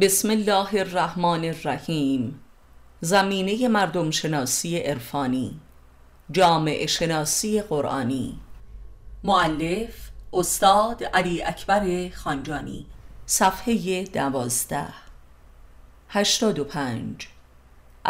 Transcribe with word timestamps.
بسم 0.00 0.30
الله 0.30 0.74
الرحمن 0.74 1.44
الرحیم. 1.44 2.40
زمینه 3.00 3.68
مردم 3.68 4.10
شناسی 4.10 4.78
عرفانی. 4.78 5.60
جامعه 6.30 6.86
شناسی 6.86 7.62
قرآنی. 7.62 8.40
معلف 9.24 10.10
استاد 10.32 11.04
علی 11.04 11.42
اکبر 11.42 12.10
خانجانی. 12.14 12.86
صفحه 13.26 14.04
دوازده. 14.04 14.88
هشتاد 16.08 16.58
و 16.58 16.64
پنج. 16.64 17.28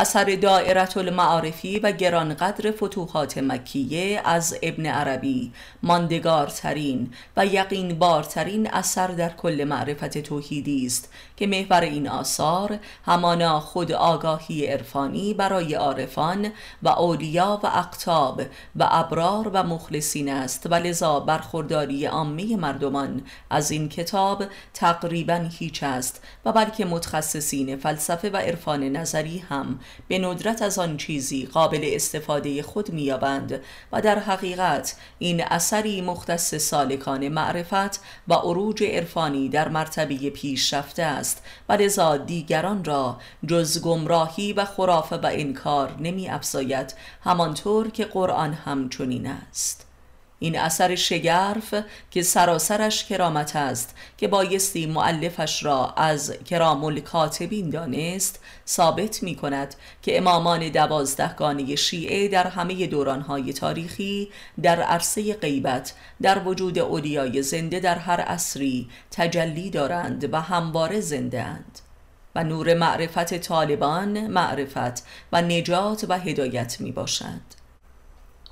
اثر 0.00 0.24
دائرت 0.42 0.96
المعارفی 0.96 1.78
و 1.78 1.92
گرانقدر 1.92 2.70
فتوحات 2.70 3.38
مکیه 3.38 4.20
از 4.24 4.58
ابن 4.62 4.86
عربی 4.86 5.52
ماندگارترین 5.82 7.10
و 7.36 7.46
یقین 7.46 7.98
بارترین 7.98 8.70
اثر 8.70 9.06
در 9.06 9.28
کل 9.28 9.64
معرفت 9.64 10.18
توحیدی 10.18 10.86
است 10.86 11.12
که 11.36 11.46
محور 11.46 11.80
این 11.80 12.08
آثار 12.08 12.78
همانا 13.06 13.60
خود 13.60 13.92
آگاهی 13.92 14.66
عرفانی 14.66 15.34
برای 15.34 15.74
عارفان 15.74 16.48
و 16.82 16.88
اولیا 16.88 17.60
و 17.62 17.66
اقتاب 17.66 18.42
و 18.76 18.88
ابرار 18.90 19.48
و 19.48 19.62
مخلصین 19.62 20.32
است 20.32 20.66
و 20.70 20.74
لذا 20.74 21.20
برخورداری 21.20 22.06
عامه 22.06 22.56
مردمان 22.56 23.22
از 23.50 23.70
این 23.70 23.88
کتاب 23.88 24.44
تقریبا 24.74 25.48
هیچ 25.58 25.82
است 25.82 26.22
و 26.44 26.52
بلکه 26.52 26.84
متخصصین 26.84 27.76
فلسفه 27.76 28.30
و 28.30 28.36
عرفان 28.36 28.82
نظری 28.84 29.38
هم 29.38 29.78
به 30.08 30.18
ندرت 30.18 30.62
از 30.62 30.78
آن 30.78 30.96
چیزی 30.96 31.46
قابل 31.46 31.80
استفاده 31.82 32.62
خود 32.62 32.92
میابند 32.92 33.60
و 33.92 34.00
در 34.00 34.18
حقیقت 34.18 34.96
این 35.18 35.44
اثری 35.44 36.00
مختص 36.00 36.54
سالکان 36.54 37.28
معرفت 37.28 38.00
و 38.28 38.34
عروج 38.34 38.82
عرفانی 38.82 39.48
در 39.48 39.68
مرتبه 39.68 40.30
پیشرفته 40.30 41.02
است 41.02 41.42
و 41.68 41.72
لذا 41.72 42.16
دیگران 42.16 42.84
را 42.84 43.18
جز 43.46 43.82
گمراهی 43.82 44.52
و 44.52 44.64
خرافه 44.64 45.16
و 45.16 45.30
انکار 45.32 45.96
نمی 46.00 46.28
افزاید 46.28 46.94
همانطور 47.24 47.90
که 47.90 48.04
قرآن 48.04 48.52
هم 48.52 48.88
چنین 48.88 49.26
است. 49.26 49.87
این 50.40 50.58
اثر 50.58 50.94
شگرف 50.94 51.74
که 52.10 52.22
سراسرش 52.22 53.04
کرامت 53.04 53.56
است 53.56 53.94
که 54.16 54.28
بایستی 54.28 54.86
معلفش 54.86 55.64
را 55.64 55.94
از 55.96 56.32
کرام 56.44 56.84
الکاتبین 56.84 57.70
دانست 57.70 58.40
ثابت 58.66 59.22
می 59.22 59.34
کند 59.34 59.74
که 60.02 60.18
امامان 60.18 60.68
دوازدهگانه 60.68 61.76
شیعه 61.76 62.28
در 62.28 62.46
همه 62.46 62.86
دورانهای 62.86 63.52
تاریخی 63.52 64.28
در 64.62 64.82
عرصه 64.82 65.34
غیبت 65.34 65.94
در 66.22 66.38
وجود 66.38 66.78
اولیای 66.78 67.42
زنده 67.42 67.80
در 67.80 67.98
هر 67.98 68.20
عصری 68.20 68.88
تجلی 69.10 69.70
دارند 69.70 70.34
و 70.34 70.40
همواره 70.40 71.00
زنده 71.00 71.42
اند 71.42 71.78
و 72.34 72.44
نور 72.44 72.74
معرفت 72.74 73.38
طالبان 73.38 74.26
معرفت 74.26 75.04
و 75.32 75.42
نجات 75.42 76.04
و 76.08 76.18
هدایت 76.18 76.80
می 76.80 76.92
باشند 76.92 77.54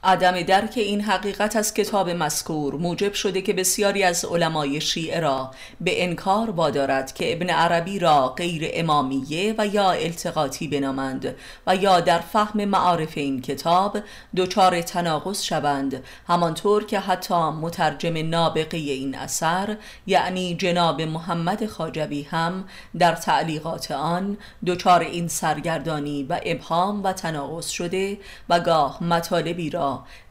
عدم 0.05 0.42
درک 0.42 0.72
این 0.77 1.00
حقیقت 1.00 1.56
از 1.56 1.75
کتاب 1.75 2.11
مذکور 2.11 2.75
موجب 2.75 3.12
شده 3.12 3.42
که 3.42 3.52
بسیاری 3.52 4.03
از 4.03 4.25
علمای 4.25 4.80
شیعه 4.80 5.20
را 5.20 5.50
به 5.80 6.05
انکار 6.05 6.50
وادارد 6.50 7.14
که 7.14 7.33
ابن 7.33 7.50
عربی 7.50 7.98
را 7.98 8.28
غیر 8.28 8.70
امامیه 8.75 9.55
و 9.58 9.66
یا 9.66 9.91
التقاطی 9.91 10.69
بنامند 10.69 11.34
و 11.66 11.77
یا 11.77 12.00
در 12.00 12.19
فهم 12.19 12.64
معارف 12.64 13.12
این 13.19 13.42
کتاب 13.42 13.98
دچار 14.36 14.83
تناقض 14.83 15.42
شوند 15.42 16.05
همانطور 16.28 16.84
که 16.84 17.00
حتی 17.00 17.50
مترجم 17.50 18.28
نابغه 18.28 18.78
این 18.78 19.14
اثر 19.14 19.77
یعنی 20.06 20.55
جناب 20.55 21.03
محمد 21.03 21.66
خاجوی 21.66 22.22
هم 22.22 22.64
در 22.98 23.14
تعلیقات 23.14 23.91
آن 23.91 24.38
دچار 24.66 25.00
این 25.00 25.28
سرگردانی 25.28 26.22
و 26.22 26.41
ابهام 26.44 27.05
و 27.05 27.12
تناقض 27.12 27.66
شده 27.66 28.19
و 28.48 28.60
گاه 28.60 29.05
مطالبی 29.05 29.70
را 29.70 29.86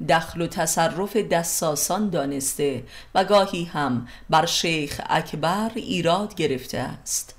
دخل 0.09 0.41
و 0.41 0.47
تصرف 0.47 1.15
دستاسان 1.17 2.09
دانسته 2.09 2.83
و 3.15 3.23
گاهی 3.23 3.63
هم 3.63 4.07
بر 4.29 4.45
شیخ 4.45 5.01
اکبر 5.09 5.71
ایراد 5.75 6.35
گرفته 6.35 6.77
است. 6.77 7.35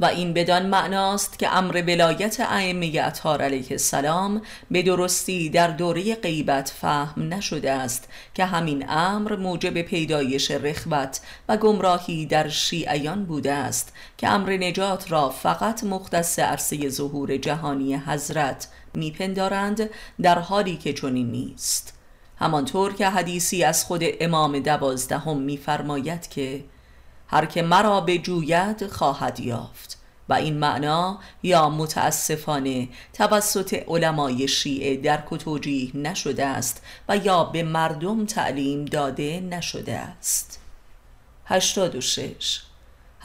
و 0.00 0.04
این 0.04 0.32
بدان 0.32 0.66
معناست 0.66 1.38
که 1.38 1.56
امر 1.56 1.82
ولایت 1.86 2.40
ائمه 2.40 3.00
اطهار 3.04 3.42
علیه 3.42 3.66
السلام 3.70 4.42
به 4.70 4.82
درستی 4.82 5.50
در 5.50 5.68
دوره 5.68 6.14
غیبت 6.14 6.72
فهم 6.80 7.34
نشده 7.34 7.72
است 7.72 8.08
که 8.34 8.44
همین 8.44 8.84
امر 8.88 9.36
موجب 9.36 9.82
پیدایش 9.82 10.50
رخوت 10.50 11.20
و 11.48 11.56
گمراهی 11.56 12.26
در 12.26 12.48
شیعیان 12.48 13.24
بوده 13.24 13.52
است 13.52 13.92
که 14.18 14.28
امر 14.28 14.56
نجات 14.56 15.12
را 15.12 15.30
فقط 15.30 15.84
مختص 15.84 16.38
عرصه 16.38 16.88
ظهور 16.88 17.36
جهانی 17.36 17.94
حضرت 17.96 18.68
میپندارند 18.96 19.90
در 20.22 20.38
حالی 20.38 20.76
که 20.76 20.92
چنین 20.92 21.30
نیست. 21.30 21.98
همانطور 22.36 22.92
که 22.92 23.08
حدیثی 23.08 23.64
از 23.64 23.84
خود 23.84 24.02
امام 24.20 24.58
دوازدهم 24.58 25.38
میفرماید 25.38 26.28
که 26.28 26.64
هر 27.28 27.46
که 27.46 27.62
مرا 27.62 28.00
به 28.00 28.18
جوید 28.18 28.86
خواهد 28.86 29.40
یافت 29.40 29.98
و 30.28 30.32
این 30.34 30.58
معنا 30.58 31.18
یا 31.42 31.68
متاسفانه 31.68 32.88
توسط 33.12 33.74
علمای 33.88 34.48
شیعه 34.48 34.96
در 34.96 35.22
کتوجیه 35.30 35.96
نشده 35.96 36.46
است 36.46 36.82
و 37.08 37.16
یا 37.16 37.44
به 37.44 37.62
مردم 37.62 38.26
تعلیم 38.26 38.84
داده 38.84 39.40
نشده 39.40 39.92
است. 39.92 40.60
86 41.46 42.60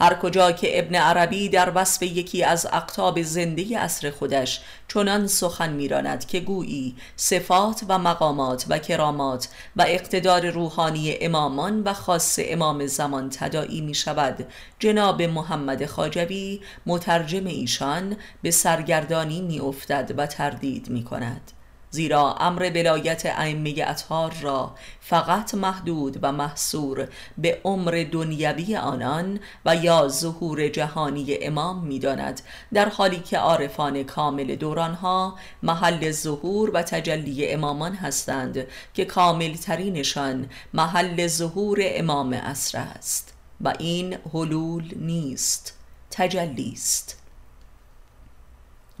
هر 0.00 0.14
کجا 0.14 0.52
که 0.52 0.78
ابن 0.78 0.94
عربی 0.94 1.48
در 1.48 1.72
وصف 1.74 2.02
یکی 2.02 2.44
از 2.44 2.66
اقتاب 2.72 3.22
زنده 3.22 3.78
اصر 3.78 4.10
خودش 4.10 4.60
چنان 4.88 5.26
سخن 5.26 5.72
میراند 5.72 6.26
که 6.26 6.40
گویی 6.40 6.96
صفات 7.16 7.84
و 7.88 7.98
مقامات 7.98 8.64
و 8.68 8.78
کرامات 8.78 9.48
و 9.76 9.84
اقتدار 9.88 10.50
روحانی 10.50 11.16
امامان 11.20 11.82
و 11.82 11.92
خاص 11.92 12.38
امام 12.42 12.86
زمان 12.86 13.30
تدائی 13.30 13.80
می 13.80 13.94
شود 13.94 14.46
جناب 14.78 15.22
محمد 15.22 15.86
خاجوی 15.86 16.60
مترجم 16.86 17.46
ایشان 17.46 18.16
به 18.42 18.50
سرگردانی 18.50 19.40
می 19.40 19.60
افتد 19.60 20.14
و 20.16 20.26
تردید 20.26 20.88
می 20.88 21.04
کند 21.04 21.52
زیرا 21.90 22.34
امر 22.34 22.70
ولایت 22.74 23.26
ائمه 23.26 23.74
اطهار 23.86 24.34
را 24.42 24.74
فقط 25.00 25.54
محدود 25.54 26.18
و 26.22 26.32
محصور 26.32 27.08
به 27.38 27.60
عمر 27.64 28.06
دنیوی 28.12 28.76
آنان 28.76 29.40
و 29.64 29.76
یا 29.76 30.08
ظهور 30.08 30.68
جهانی 30.68 31.38
امام 31.42 31.84
می‌داند 31.84 32.40
در 32.72 32.88
حالی 32.88 33.20
که 33.20 33.38
عارفان 33.38 34.02
کامل 34.02 34.56
دورانها 34.56 35.34
محل 35.62 36.10
ظهور 36.10 36.70
و 36.70 36.82
تجلی 36.82 37.48
امامان 37.48 37.94
هستند 37.94 38.66
که 38.94 39.04
کامل 39.04 39.54
ترینشان 39.54 40.48
محل 40.74 41.26
ظهور 41.26 41.78
امام 41.82 42.32
اصر 42.32 42.78
است. 42.78 43.34
و 43.60 43.74
این 43.78 44.16
حلول 44.34 44.92
نیست 44.96 45.74
تجلی 46.10 46.72
است. 46.72 47.19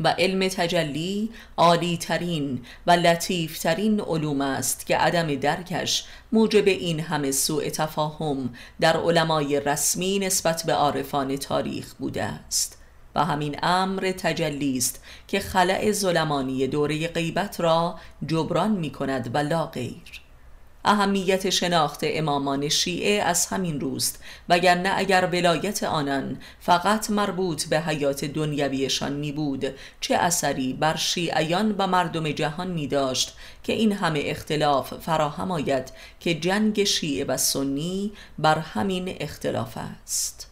و 0.00 0.08
علم 0.08 0.48
تجلی 0.48 1.30
عالی 1.56 1.96
ترین 1.96 2.62
و 2.86 2.90
لطیف 2.90 3.58
ترین 3.58 4.00
علوم 4.00 4.40
است 4.40 4.86
که 4.86 4.96
عدم 4.96 5.34
درکش 5.34 6.04
موجب 6.32 6.66
این 6.66 7.00
همه 7.00 7.30
سوء 7.30 7.68
تفاهم 7.68 8.54
در 8.80 8.96
علمای 8.96 9.60
رسمی 9.60 10.18
نسبت 10.18 10.62
به 10.66 10.72
عارفان 10.72 11.36
تاریخ 11.36 11.94
بوده 11.94 12.22
است. 12.22 12.76
و 13.14 13.24
همین 13.24 13.56
امر 13.62 14.12
تجلی 14.18 14.76
است 14.76 15.02
که 15.28 15.40
خلع 15.40 15.92
ظلمانی 15.92 16.66
دوره 16.66 17.08
غیبت 17.08 17.60
را 17.60 17.98
جبران 18.26 18.70
می 18.70 18.90
کند 18.90 19.34
و 19.34 19.38
لا 19.38 19.66
غیر. 19.66 20.19
اهمیت 20.84 21.50
شناخت 21.50 22.00
امامان 22.02 22.68
شیعه 22.68 23.22
از 23.22 23.46
همین 23.46 23.80
روست 23.80 24.22
وگرنه 24.48 24.92
اگر 24.96 25.28
ولایت 25.32 25.82
آنان 25.82 26.38
فقط 26.60 27.10
مربوط 27.10 27.64
به 27.64 27.80
حیات 27.80 28.24
دنیویشان 28.24 29.12
می 29.12 29.32
بود 29.32 29.64
چه 30.00 30.14
اثری 30.14 30.72
بر 30.72 30.96
شیعیان 30.96 31.74
و 31.78 31.86
مردم 31.86 32.32
جهان 32.32 32.70
می 32.70 32.86
داشت 32.86 33.36
که 33.64 33.72
این 33.72 33.92
همه 33.92 34.22
اختلاف 34.24 34.94
فراهم 34.94 35.50
آید 35.50 35.92
که 36.20 36.34
جنگ 36.34 36.84
شیعه 36.84 37.24
و 37.24 37.36
سنی 37.36 38.12
بر 38.38 38.58
همین 38.58 39.16
اختلاف 39.20 39.78
است؟ 40.04 40.50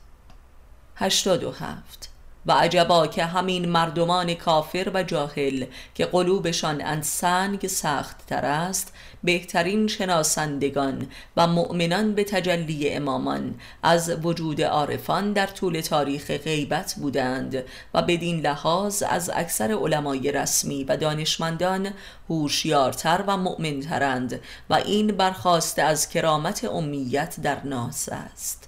87 0.96 2.07
و 2.48 2.52
عجبا 2.52 3.06
که 3.06 3.24
همین 3.24 3.68
مردمان 3.68 4.34
کافر 4.34 4.90
و 4.94 5.02
جاهل 5.02 5.64
که 5.94 6.06
قلوبشان 6.06 6.82
ان 6.84 7.02
سنگ 7.02 7.66
سخت 7.66 8.26
تر 8.26 8.44
است 8.44 8.92
بهترین 9.24 9.86
شناسندگان 9.86 11.06
و 11.36 11.46
مؤمنان 11.46 12.14
به 12.14 12.24
تجلی 12.24 12.90
امامان 12.90 13.54
از 13.82 14.10
وجود 14.22 14.62
عارفان 14.62 15.32
در 15.32 15.46
طول 15.46 15.80
تاریخ 15.80 16.30
غیبت 16.30 16.94
بودند 16.94 17.64
و 17.94 18.02
بدین 18.02 18.40
لحاظ 18.40 19.02
از 19.02 19.30
اکثر 19.34 19.72
علمای 19.72 20.32
رسمی 20.32 20.84
و 20.84 20.96
دانشمندان 20.96 21.88
هوشیارتر 22.28 23.24
و 23.26 23.36
مؤمنترند 23.36 24.40
و 24.70 24.74
این 24.74 25.06
برخواسته 25.06 25.82
از 25.82 26.08
کرامت 26.08 26.64
امیت 26.64 27.36
در 27.42 27.64
ناس 27.64 28.08
است. 28.08 28.67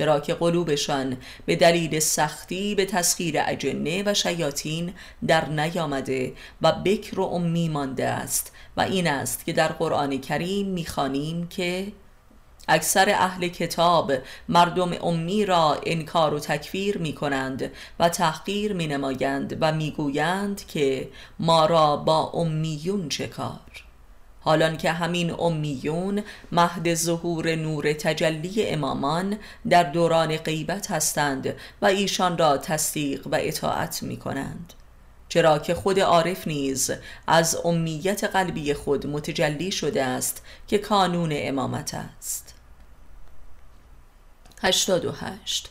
چرا 0.00 0.20
که 0.20 0.34
قلوبشان 0.34 1.16
به 1.46 1.56
دلیل 1.56 2.00
سختی 2.00 2.74
به 2.74 2.84
تسخیر 2.84 3.34
اجنه 3.46 4.02
و 4.06 4.14
شیاطین 4.14 4.94
در 5.26 5.48
نیامده 5.48 6.32
و 6.62 6.72
بکر 6.72 7.20
و 7.20 7.24
امی 7.24 7.68
مانده 7.68 8.06
است 8.06 8.52
و 8.76 8.80
این 8.80 9.06
است 9.06 9.44
که 9.44 9.52
در 9.52 9.68
قرآن 9.68 10.20
کریم 10.20 10.66
می‌خوانیم 10.66 11.48
که 11.48 11.92
اکثر 12.68 13.10
اهل 13.10 13.48
کتاب 13.48 14.12
مردم 14.48 14.92
امی 15.02 15.46
را 15.46 15.80
انکار 15.86 16.34
و 16.34 16.38
تکفیر 16.38 16.98
می 16.98 17.12
کنند 17.12 17.70
و 17.98 18.08
تحقیر 18.08 18.72
می 18.72 18.86
نمایند 18.86 19.56
و 19.60 19.72
می 19.72 19.90
گویند 19.90 20.66
که 20.66 21.08
ما 21.38 21.66
را 21.66 21.96
با 21.96 22.30
امیون 22.34 23.08
چه 23.08 23.26
کار؟ 23.26 23.89
حالان 24.40 24.76
که 24.76 24.92
همین 24.92 25.30
امیون 25.30 26.22
مهد 26.52 26.94
ظهور 26.94 27.54
نور 27.54 27.92
تجلی 27.92 28.66
امامان 28.66 29.38
در 29.70 29.82
دوران 29.82 30.36
غیبت 30.36 30.90
هستند 30.90 31.54
و 31.82 31.86
ایشان 31.86 32.38
را 32.38 32.58
تصدیق 32.58 33.26
و 33.26 33.38
اطاعت 33.40 34.02
می 34.02 34.16
کنند 34.16 34.72
چرا 35.28 35.58
که 35.58 35.74
خود 35.74 36.00
عارف 36.00 36.46
نیز 36.46 36.90
از 37.26 37.58
امیت 37.64 38.24
قلبی 38.24 38.74
خود 38.74 39.06
متجلی 39.06 39.72
شده 39.72 40.04
است 40.04 40.42
که 40.68 40.78
کانون 40.78 41.30
امامت 41.32 41.94
است. 41.94 42.54
88 44.62 45.70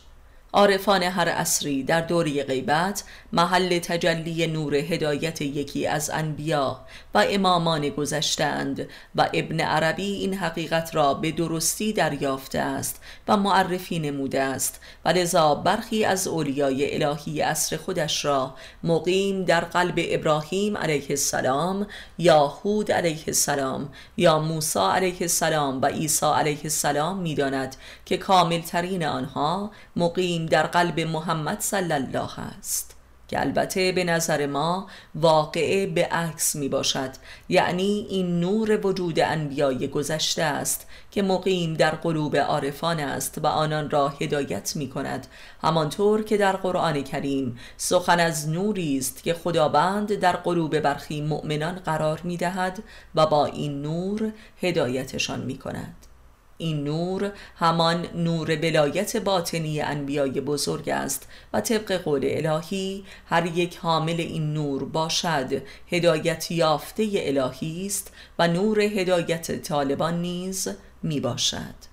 عارفان 0.52 1.02
هر 1.02 1.28
اصری 1.28 1.82
در 1.82 2.00
دوری 2.00 2.42
غیبت 2.42 3.04
محل 3.32 3.78
تجلی 3.78 4.46
نور 4.46 4.74
هدایت 4.74 5.42
یکی 5.42 5.86
از 5.86 6.10
انبیا 6.10 6.80
و 7.14 7.24
امامان 7.30 7.88
گذشتند 7.88 8.88
و 9.14 9.28
ابن 9.34 9.60
عربی 9.60 10.12
این 10.12 10.34
حقیقت 10.34 10.94
را 10.94 11.14
به 11.14 11.32
درستی 11.32 11.92
دریافته 11.92 12.58
است 12.58 13.00
و 13.28 13.36
معرفی 13.36 13.98
نموده 13.98 14.42
است. 14.42 14.80
و 15.04 15.08
لذا 15.08 15.54
برخی 15.54 16.04
از 16.04 16.28
اولیای 16.28 17.02
الهی 17.02 17.42
اصر 17.42 17.76
خودش 17.76 18.24
را 18.24 18.54
مقیم 18.84 19.44
در 19.44 19.60
قلب 19.60 19.94
ابراهیم 19.96 20.76
علیه 20.76 21.06
السلام 21.10 21.86
یا 22.18 22.46
هود 22.46 22.92
علیه 22.92 23.24
السلام 23.26 23.88
یا 24.16 24.38
موسی 24.38 24.78
علیه 24.78 25.16
السلام 25.20 25.82
و 25.82 25.86
عیسی 25.86 26.26
علیه 26.26 26.60
السلام 26.64 27.18
می‌داند 27.18 27.76
که 28.04 28.16
کامل 28.16 28.60
ترین 28.60 29.04
آنها 29.04 29.70
مقیم 29.96 30.46
در 30.46 30.66
قلب 30.66 31.00
محمد 31.00 31.60
صلی 31.60 31.92
الله 31.92 32.40
است. 32.40 32.99
که 33.30 33.40
البته 33.40 33.92
به 33.92 34.04
نظر 34.04 34.46
ما 34.46 34.86
واقعه 35.14 35.86
به 35.86 36.04
عکس 36.04 36.56
می 36.56 36.68
باشد. 36.68 37.10
یعنی 37.48 38.06
این 38.08 38.40
نور 38.40 38.86
وجود 38.86 39.20
انبیای 39.20 39.88
گذشته 39.88 40.42
است 40.42 40.86
که 41.10 41.22
مقیم 41.22 41.74
در 41.74 41.90
قلوب 41.90 42.36
عارفان 42.36 43.00
است 43.00 43.38
و 43.42 43.46
آنان 43.46 43.90
را 43.90 44.08
هدایت 44.08 44.76
می 44.76 44.88
کند. 44.88 45.26
همانطور 45.62 46.24
که 46.24 46.36
در 46.36 46.56
قرآن 46.56 47.02
کریم 47.02 47.58
سخن 47.76 48.20
از 48.20 48.48
نوری 48.48 48.98
است 48.98 49.22
که 49.22 49.34
خداوند 49.34 50.14
در 50.14 50.36
قلوب 50.36 50.78
برخی 50.78 51.20
مؤمنان 51.20 51.74
قرار 51.74 52.20
می 52.24 52.36
دهد 52.36 52.82
و 53.14 53.26
با 53.26 53.46
این 53.46 53.82
نور 53.82 54.32
هدایتشان 54.62 55.40
می 55.40 55.58
کند. 55.58 55.99
این 56.60 56.84
نور 56.84 57.32
همان 57.56 58.06
نور 58.14 58.56
بلایت 58.56 59.16
باطنی 59.16 59.80
انبیای 59.80 60.40
بزرگ 60.40 60.88
است 60.88 61.28
و 61.52 61.60
طبق 61.60 61.92
قول 61.92 62.20
الهی 62.24 63.04
هر 63.26 63.46
یک 63.46 63.76
حامل 63.76 64.20
این 64.20 64.52
نور 64.52 64.84
باشد 64.84 65.62
هدایت 65.88 66.50
یافته 66.50 67.08
الهی 67.14 67.86
است 67.86 68.12
و 68.38 68.48
نور 68.48 68.80
هدایت 68.80 69.62
طالبان 69.62 70.20
نیز 70.20 70.68
می 71.02 71.20
باشد 71.20 71.90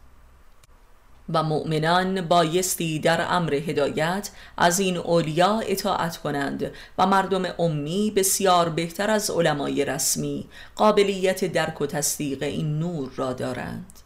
و 1.33 1.43
مؤمنان 1.43 2.21
بایستی 2.21 2.99
در 2.99 3.25
امر 3.29 3.53
هدایت 3.53 4.29
از 4.57 4.79
این 4.79 4.97
اولیا 4.97 5.59
اطاعت 5.59 6.17
کنند 6.17 6.71
و 6.97 7.07
مردم 7.07 7.43
امی 7.59 8.11
بسیار 8.15 8.69
بهتر 8.69 9.09
از 9.11 9.29
علمای 9.29 9.85
رسمی 9.85 10.49
قابلیت 10.75 11.45
درک 11.45 11.81
و 11.81 11.85
تصدیق 11.85 12.43
این 12.43 12.79
نور 12.79 13.11
را 13.15 13.33
دارند. 13.33 13.96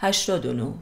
89 0.00 0.74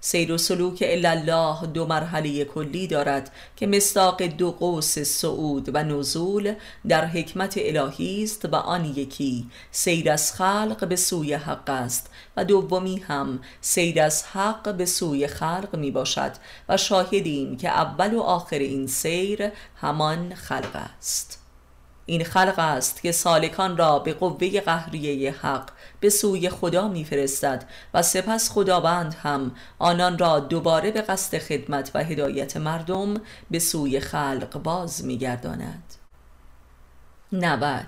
سیر 0.00 0.32
و 0.32 0.38
سلوک 0.38 0.84
الله 0.86 1.66
دو 1.66 1.86
مرحله 1.86 2.44
کلی 2.44 2.86
دارد 2.86 3.32
که 3.56 3.66
مستاق 3.66 4.22
دو 4.22 4.52
قوس 4.52 4.98
صعود 4.98 5.70
و 5.74 5.82
نزول 5.84 6.54
در 6.88 7.04
حکمت 7.04 7.54
الهی 7.58 8.24
است 8.24 8.44
و 8.44 8.56
آن 8.56 8.84
یکی 8.84 9.46
سیر 9.70 10.10
از 10.10 10.32
خلق 10.32 10.88
به 10.88 10.96
سوی 10.96 11.34
حق 11.34 11.70
است 11.70 12.10
و 12.36 12.44
دومی 12.44 12.96
هم 12.96 13.40
سیر 13.60 14.02
از 14.02 14.24
حق 14.24 14.74
به 14.74 14.86
سوی 14.86 15.26
خلق 15.26 15.76
می 15.76 15.90
باشد 15.90 16.32
و 16.68 16.76
شاهدیم 16.76 17.56
که 17.56 17.68
اول 17.68 18.14
و 18.14 18.20
آخر 18.20 18.58
این 18.58 18.86
سیر 18.86 19.50
همان 19.76 20.34
خلق 20.34 20.76
است. 20.98 21.43
این 22.06 22.24
خلق 22.24 22.58
است 22.58 23.02
که 23.02 23.12
سالکان 23.12 23.76
را 23.76 23.98
به 23.98 24.12
قوه 24.12 24.60
قهریه 24.60 25.32
حق 25.32 25.70
به 26.00 26.10
سوی 26.10 26.48
خدا 26.48 26.88
میفرستد 26.88 27.64
و 27.94 28.02
سپس 28.02 28.50
خداوند 28.50 29.14
هم 29.22 29.52
آنان 29.78 30.18
را 30.18 30.40
دوباره 30.40 30.90
به 30.90 31.00
قصد 31.00 31.38
خدمت 31.38 31.90
و 31.94 32.04
هدایت 32.04 32.56
مردم 32.56 33.14
به 33.50 33.58
سوی 33.58 34.00
خلق 34.00 34.62
باز 34.62 35.04
میگرداند. 35.04 35.94
90 37.32 37.86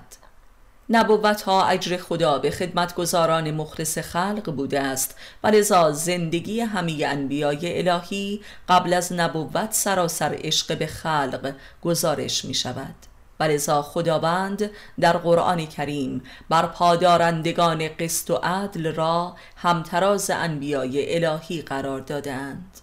نبوت 0.91 1.43
ها 1.43 1.67
اجر 1.67 1.97
خدا 1.97 2.39
به 2.39 2.51
خدمتگزاران 2.51 3.51
مخلص 3.51 3.99
خلق 3.99 4.55
بوده 4.57 4.81
است 4.81 5.17
و 5.43 5.47
لذا 5.47 5.93
زندگی 5.93 6.61
همه 6.61 7.05
انبیای 7.07 7.89
الهی 7.89 8.41
قبل 8.69 8.93
از 8.93 9.13
نبوت 9.13 9.73
سراسر 9.73 10.39
عشق 10.39 10.79
به 10.79 10.87
خلق 10.87 11.55
گزارش 11.83 12.45
می 12.45 12.55
شود 12.55 13.06
ولذا 13.41 13.83
خداوند 13.83 14.71
در 15.01 15.17
قرآن 15.17 15.67
کریم 15.67 16.23
بر 16.49 16.67
پادارندگان 16.67 17.89
قسط 17.89 18.31
و 18.31 18.35
عدل 18.35 18.95
را 18.95 19.37
همتراز 19.57 20.31
انبیای 20.31 21.25
الهی 21.25 21.63
قرار 21.63 22.01
دادند 22.01 22.81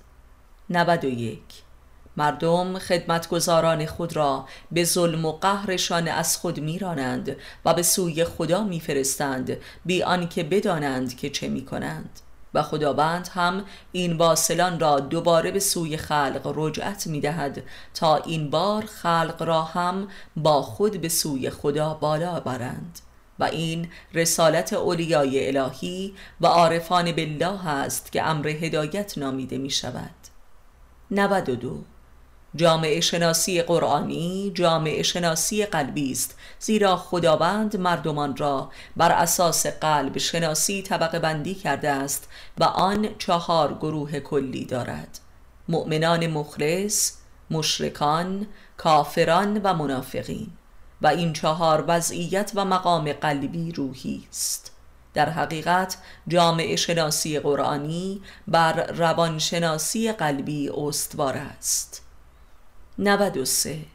91 0.69 1.39
مردم 2.17 2.79
خدمتگزاران 2.79 3.85
خود 3.85 4.15
را 4.15 4.45
به 4.71 4.83
ظلم 4.83 5.25
و 5.25 5.31
قهرشان 5.31 6.07
از 6.07 6.37
خود 6.37 6.59
میرانند 6.59 7.35
و 7.65 7.73
به 7.73 7.83
سوی 7.83 8.25
خدا 8.25 8.63
میفرستند 8.63 9.57
بی 9.85 10.03
آنکه 10.03 10.43
بدانند 10.43 11.17
که 11.17 11.29
چه 11.29 11.47
می‌کنند. 11.47 12.19
و 12.53 12.63
خداوند 12.63 13.29
هم 13.33 13.65
این 13.91 14.17
واصلان 14.17 14.79
را 14.79 14.99
دوباره 14.99 15.51
به 15.51 15.59
سوی 15.59 15.97
خلق 15.97 16.53
رجعت 16.55 17.07
می 17.07 17.21
دهد 17.21 17.63
تا 17.93 18.17
این 18.17 18.49
بار 18.49 18.85
خلق 18.85 19.43
را 19.43 19.61
هم 19.61 20.07
با 20.35 20.61
خود 20.61 21.01
به 21.01 21.09
سوی 21.09 21.49
خدا 21.49 21.93
بالا 21.93 22.39
برند 22.39 22.99
و 23.39 23.43
این 23.43 23.87
رسالت 24.13 24.73
اولیای 24.73 25.57
الهی 25.57 26.13
و 26.41 26.47
عارفان 26.47 27.11
بالله 27.11 27.67
است 27.67 28.11
که 28.11 28.23
امر 28.23 28.47
هدایت 28.47 29.17
نامیده 29.17 29.57
می 29.57 29.69
شود 29.69 30.15
92 31.11 31.83
جامعه 32.55 33.01
شناسی 33.01 33.61
قرآنی 33.61 34.51
جامعه 34.55 35.03
شناسی 35.03 35.65
قلبی 35.65 36.11
است. 36.11 36.37
زیرا 36.59 36.97
خداوند 36.97 37.77
مردمان 37.77 38.37
را 38.37 38.71
بر 38.97 39.11
اساس 39.11 39.67
قلب 39.67 40.17
شناسی 40.17 40.81
طبقه 40.81 41.19
بندی 41.19 41.55
کرده 41.55 41.89
است 41.89 42.27
و 42.57 42.63
آن 42.63 43.09
چهار 43.17 43.73
گروه 43.73 44.19
کلی 44.19 44.65
دارد. 44.65 45.19
مؤمنان 45.69 46.27
مخلص 46.27 47.11
مشرکان 47.51 48.47
کافران 48.77 49.61
و 49.63 49.73
منافقین. 49.73 50.47
و 51.01 51.07
این 51.07 51.33
چهار 51.33 51.83
وضعیت 51.87 52.51
و 52.55 52.65
مقام 52.65 53.13
قلبی 53.13 53.71
روحی 53.71 54.23
است. 54.29 54.71
در 55.13 55.29
حقیقت 55.29 55.97
جامعه 56.27 56.75
شناسی 56.75 57.39
قرآنی 57.39 58.21
بر 58.47 58.91
روانشناسی 58.91 60.11
قلبی 60.11 60.69
استوار 60.69 61.37
است. 61.37 62.02
93 62.99 63.85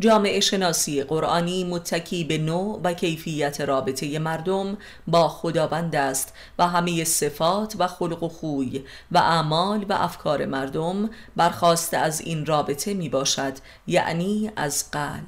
جامعه 0.00 0.40
شناسی 0.40 1.02
قرآنی 1.02 1.64
متکی 1.64 2.24
به 2.24 2.38
نوع 2.38 2.80
و 2.84 2.94
کیفیت 2.94 3.60
رابطه 3.60 4.18
مردم 4.18 4.78
با 5.06 5.28
خداوند 5.28 5.96
است 5.96 6.34
و 6.58 6.68
همه 6.68 7.04
صفات 7.04 7.74
و 7.78 7.86
خلق 7.86 8.22
و 8.22 8.28
خوی 8.28 8.84
و 9.12 9.18
اعمال 9.18 9.86
و 9.88 9.92
افکار 9.92 10.46
مردم 10.46 11.10
برخواسته 11.36 11.96
از 11.96 12.20
این 12.20 12.46
رابطه 12.46 12.94
می 12.94 13.08
باشد 13.08 13.52
یعنی 13.86 14.50
از 14.56 14.90
قلب. 14.90 15.26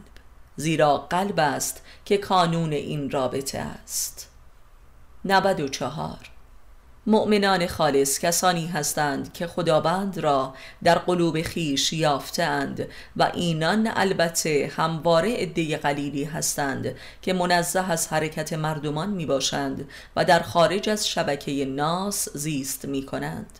زیرا 0.56 0.96
قلب 0.96 1.38
است 1.38 1.82
که 2.04 2.16
کانون 2.16 2.72
این 2.72 3.10
رابطه 3.10 3.58
است. 3.58 4.30
94 5.24 6.37
مؤمنان 7.08 7.66
خالص 7.66 8.18
کسانی 8.18 8.66
هستند 8.66 9.32
که 9.32 9.46
خداوند 9.46 10.18
را 10.18 10.54
در 10.84 10.98
قلوب 10.98 11.42
خیش 11.42 11.92
یافتند 11.92 12.88
و 13.16 13.30
اینان 13.34 13.90
البته 13.96 14.72
همواره 14.76 15.36
عده 15.36 15.76
قلیلی 15.76 16.24
هستند 16.24 16.94
که 17.22 17.32
منزه 17.32 17.90
از 17.90 18.08
حرکت 18.08 18.52
مردمان 18.52 19.10
می 19.10 19.26
باشند 19.26 19.88
و 20.16 20.24
در 20.24 20.40
خارج 20.40 20.88
از 20.88 21.08
شبکه 21.08 21.64
ناس 21.64 22.28
زیست 22.34 22.84
می 22.84 23.06
کنند 23.06 23.58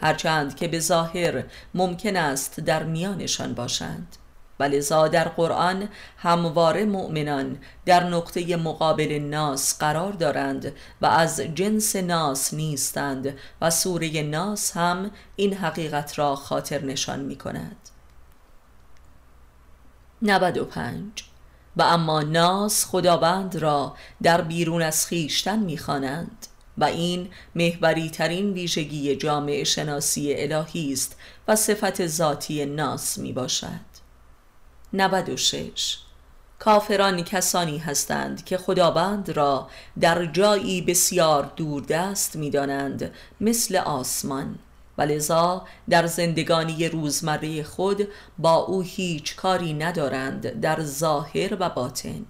هرچند 0.00 0.56
که 0.56 0.68
به 0.68 0.80
ظاهر 0.80 1.44
ممکن 1.74 2.16
است 2.16 2.60
در 2.60 2.82
میانشان 2.82 3.54
باشند. 3.54 4.16
ولذا 4.62 5.08
در 5.08 5.28
قرآن 5.28 5.88
همواره 6.16 6.84
مؤمنان 6.84 7.58
در 7.86 8.04
نقطه 8.04 8.56
مقابل 8.56 9.18
ناس 9.18 9.78
قرار 9.78 10.12
دارند 10.12 10.72
و 11.00 11.06
از 11.06 11.40
جنس 11.40 11.96
ناس 11.96 12.54
نیستند 12.54 13.38
و 13.60 13.70
سوره 13.70 14.22
ناس 14.22 14.76
هم 14.76 15.10
این 15.36 15.54
حقیقت 15.54 16.18
را 16.18 16.36
خاطر 16.36 16.84
نشان 16.84 17.20
می 17.20 17.36
کند 17.36 17.76
95 20.22 21.24
و 21.76 21.82
اما 21.82 22.22
ناس 22.22 22.84
خداوند 22.84 23.56
را 23.56 23.96
در 24.22 24.40
بیرون 24.40 24.82
از 24.82 25.06
خیشتن 25.06 25.58
می‌خوانند 25.58 26.46
و 26.78 26.84
این 26.84 27.28
محوری 27.54 28.10
ترین 28.10 28.52
ویژگی 28.52 29.16
جامعه 29.16 29.64
شناسی 29.64 30.34
الهی 30.34 30.92
است 30.92 31.16
و 31.48 31.56
صفت 31.56 32.06
ذاتی 32.06 32.66
ناس 32.66 33.18
می 33.18 33.32
باشد 33.32 33.91
96 34.94 35.98
کافران 36.58 37.22
کسانی 37.22 37.78
هستند 37.78 38.44
که 38.44 38.58
خداوند 38.58 39.30
را 39.30 39.68
در 40.00 40.26
جایی 40.26 40.82
بسیار 40.82 41.52
دوردست 41.56 42.36
می 42.36 42.50
دانند 42.50 43.14
مثل 43.40 43.76
آسمان. 43.76 44.58
و 44.98 45.02
لذا 45.02 45.66
در 45.90 46.06
زندگانی 46.06 46.88
روزمره 46.88 47.62
خود 47.62 48.08
با 48.38 48.54
او 48.54 48.82
هیچ 48.82 49.36
کاری 49.36 49.74
ندارند 49.74 50.60
در 50.60 50.82
ظاهر 50.82 51.56
و 51.60 51.68
باطن. 51.68 52.26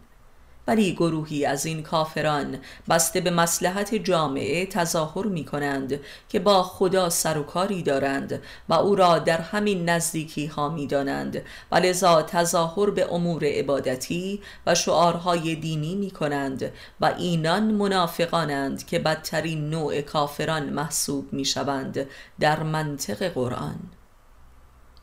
ولی 0.66 0.92
گروهی 0.92 1.44
از 1.44 1.66
این 1.66 1.82
کافران 1.82 2.58
بسته 2.88 3.20
به 3.20 3.30
مسلحت 3.30 3.94
جامعه 3.94 4.66
تظاهر 4.66 5.26
می 5.26 5.44
کنند 5.44 6.00
که 6.28 6.38
با 6.38 6.62
خدا 6.62 7.10
سر 7.10 7.38
و 7.38 7.42
کاری 7.42 7.82
دارند 7.82 8.42
و 8.68 8.74
او 8.74 8.94
را 8.94 9.18
در 9.18 9.40
همین 9.40 9.88
نزدیکی 9.88 10.46
ها 10.46 10.68
می 10.68 10.86
دانند 10.86 11.42
و 11.72 11.80
تظاهر 12.22 12.90
به 12.90 13.14
امور 13.14 13.44
عبادتی 13.44 14.40
و 14.66 14.74
شعارهای 14.74 15.54
دینی 15.54 15.94
می 15.94 16.10
کنند 16.10 16.72
و 17.00 17.06
اینان 17.18 17.62
منافقانند 17.62 18.86
که 18.86 18.98
بدترین 18.98 19.70
نوع 19.70 20.00
کافران 20.00 20.70
محسوب 20.70 21.32
می 21.32 21.44
شوند 21.44 22.06
در 22.40 22.62
منطق 22.62 23.28
قرآن. 23.28 23.80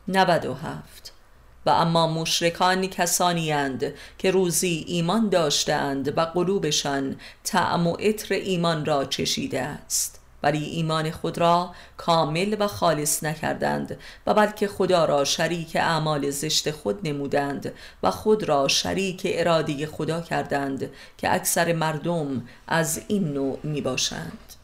97 0.08 1.19
و 1.66 1.70
اما 1.70 2.06
مشرکان 2.06 2.86
کسانی 2.86 3.52
اند 3.52 3.94
که 4.18 4.30
روزی 4.30 4.84
ایمان 4.88 5.28
داشتند 5.28 6.18
و 6.18 6.20
قلوبشان 6.20 7.16
تعم 7.44 7.86
و 7.86 7.92
عطر 7.92 8.34
ایمان 8.34 8.84
را 8.84 9.04
چشیده 9.04 9.60
است. 9.60 10.20
ولی 10.42 10.64
ایمان 10.64 11.10
خود 11.10 11.38
را 11.38 11.74
کامل 11.96 12.56
و 12.58 12.66
خالص 12.66 13.24
نکردند 13.24 13.98
و 14.26 14.34
بلکه 14.34 14.68
خدا 14.68 15.04
را 15.04 15.24
شریک 15.24 15.76
اعمال 15.76 16.30
زشت 16.30 16.70
خود 16.70 17.08
نمودند 17.08 17.72
و 18.02 18.10
خود 18.10 18.44
را 18.44 18.68
شریک 18.68 19.22
اراده 19.24 19.86
خدا 19.86 20.20
کردند 20.20 20.90
که 21.18 21.34
اکثر 21.34 21.72
مردم 21.72 22.48
از 22.68 23.00
این 23.08 23.32
نوع 23.32 23.58
می 23.62 23.80
باشند 23.80 24.54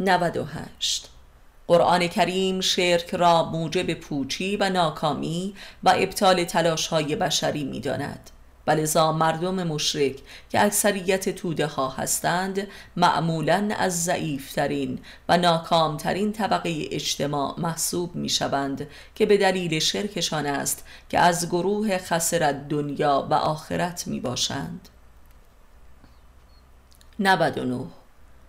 98 0.00 1.10
قرآن 1.68 2.08
کریم 2.08 2.60
شرک 2.60 3.14
را 3.14 3.44
موجب 3.44 3.94
پوچی 3.94 4.56
و 4.56 4.70
ناکامی 4.70 5.54
و 5.84 5.94
ابطال 5.96 6.44
تلاش 6.44 6.86
های 6.86 7.16
بشری 7.16 7.64
می 7.64 7.80
داند 7.80 8.30
ولذا 8.66 9.12
مردم 9.12 9.66
مشرک 9.66 10.16
که 10.50 10.64
اکثریت 10.64 11.28
توده 11.28 11.66
ها 11.66 11.88
هستند 11.88 12.68
معمولا 12.96 13.70
از 13.78 14.04
ضعیفترین 14.04 14.98
و 15.28 15.36
ناکامترین 15.36 16.32
طبقه 16.32 16.88
اجتماع 16.90 17.60
محسوب 17.60 18.14
می 18.14 18.28
شوند 18.28 18.86
که 19.14 19.26
به 19.26 19.36
دلیل 19.36 19.78
شرکشان 19.78 20.46
است 20.46 20.84
که 21.08 21.18
از 21.18 21.48
گروه 21.48 21.98
خسرت 21.98 22.68
دنیا 22.68 23.26
و 23.30 23.34
آخرت 23.34 24.06
می 24.06 24.20
باشند 24.20 24.88
99 27.18 27.86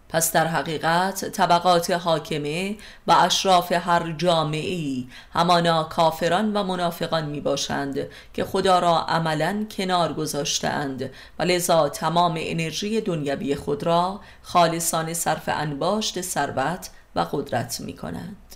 پس 0.10 0.32
در 0.32 0.48
حقیقت 0.48 1.26
طبقات 1.26 1.92
حاکمه 1.92 2.76
و 3.08 3.12
اشراف 3.12 3.72
هر 3.72 4.12
جامعه 4.12 5.04
همانا 5.34 5.84
کافران 5.84 6.54
و 6.54 6.64
منافقان 6.64 7.26
می 7.26 7.42
باشند 7.42 8.08
که 8.34 8.44
خدا 8.44 8.80
را 8.80 9.00
عملا 9.00 9.66
کنار 9.78 10.14
گذاشتند 10.14 11.10
و 11.40 11.44
لذا 11.44 11.90
تمام 11.90 12.36
انرژی 12.38 13.02
دنیوی 13.02 13.56
خود 13.56 13.84
را 13.84 14.20
خالصان 14.42 15.14
صرف 15.14 15.44
انباشت 15.54 16.22
ثروت 16.22 16.90
و 17.16 17.26
قدرت 17.32 17.80
می 17.80 17.94
کنند 17.94 18.56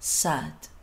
صد. 0.00 0.75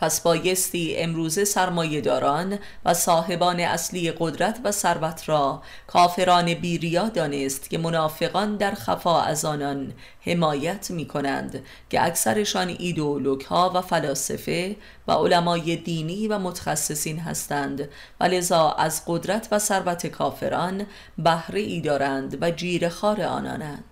پس 0.00 0.20
بایستی 0.20 0.96
امروزه 0.96 1.44
سرمایه 1.44 2.00
داران 2.00 2.58
و 2.84 2.94
صاحبان 2.94 3.60
اصلی 3.60 4.12
قدرت 4.18 4.60
و 4.64 4.70
ثروت 4.70 5.28
را 5.28 5.62
کافران 5.86 6.54
بیریا 6.54 7.08
دانست 7.08 7.70
که 7.70 7.78
منافقان 7.78 8.56
در 8.56 8.74
خفا 8.74 9.20
از 9.20 9.44
آنان 9.44 9.92
حمایت 10.20 10.90
می 10.90 11.06
کنند 11.06 11.62
که 11.90 12.04
اکثرشان 12.04 12.76
ایدئولوگ 12.78 13.40
ها 13.40 13.72
و 13.74 13.80
فلاسفه 13.80 14.76
و 15.08 15.12
علمای 15.12 15.76
دینی 15.76 16.28
و 16.28 16.38
متخصصین 16.38 17.18
هستند 17.18 17.88
و 18.20 18.24
لذا 18.24 18.70
از 18.70 19.02
قدرت 19.06 19.48
و 19.50 19.58
ثروت 19.58 20.06
کافران 20.06 20.86
بهره 21.18 21.60
ای 21.60 21.80
دارند 21.80 22.38
و 22.42 22.50
جیر 22.50 22.88
خار 22.88 23.22
آنانند. 23.22 23.89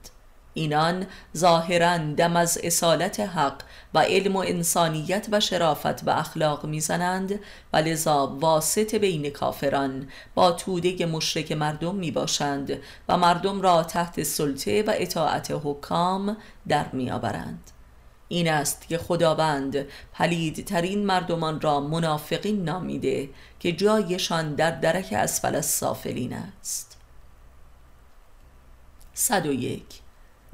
اینان 0.59 1.07
ظاهرا 1.37 1.99
دم 1.99 2.37
از 2.37 2.59
اصالت 2.63 3.21
حق 3.21 3.63
و 3.95 3.99
علم 3.99 4.37
و 4.37 4.39
انسانیت 4.39 5.27
و 5.33 5.41
شرافت 5.41 6.09
و 6.09 6.11
اخلاق 6.11 6.67
می‌زنند 6.67 7.41
و 7.73 7.77
لذا 7.77 8.27
واسط 8.27 8.95
بین 8.95 9.31
کافران 9.31 10.09
با 10.35 10.53
توده 10.53 11.07
مشرک 11.07 11.53
مردم 11.53 11.95
می 11.95 12.11
باشند 12.11 12.79
و 13.09 13.17
مردم 13.17 13.61
را 13.61 13.83
تحت 13.83 14.23
سلطه 14.23 14.83
و 14.83 14.93
اطاعت 14.95 15.51
حکام 15.65 16.37
در 16.69 16.87
میآورند. 16.93 17.71
این 18.29 18.49
است 18.49 18.89
که 18.89 18.99
خداوند 18.99 19.87
پلیدترین 20.13 21.07
مردمان 21.07 21.61
را 21.61 21.81
منافقین 21.81 22.65
نامیده 22.65 23.29
که 23.61 23.73
جایشان 23.73 24.55
در 24.55 24.71
درک 24.71 25.13
اسفل 25.13 25.55
السافلین 25.55 26.33
است. 26.33 26.97
101 29.15 29.83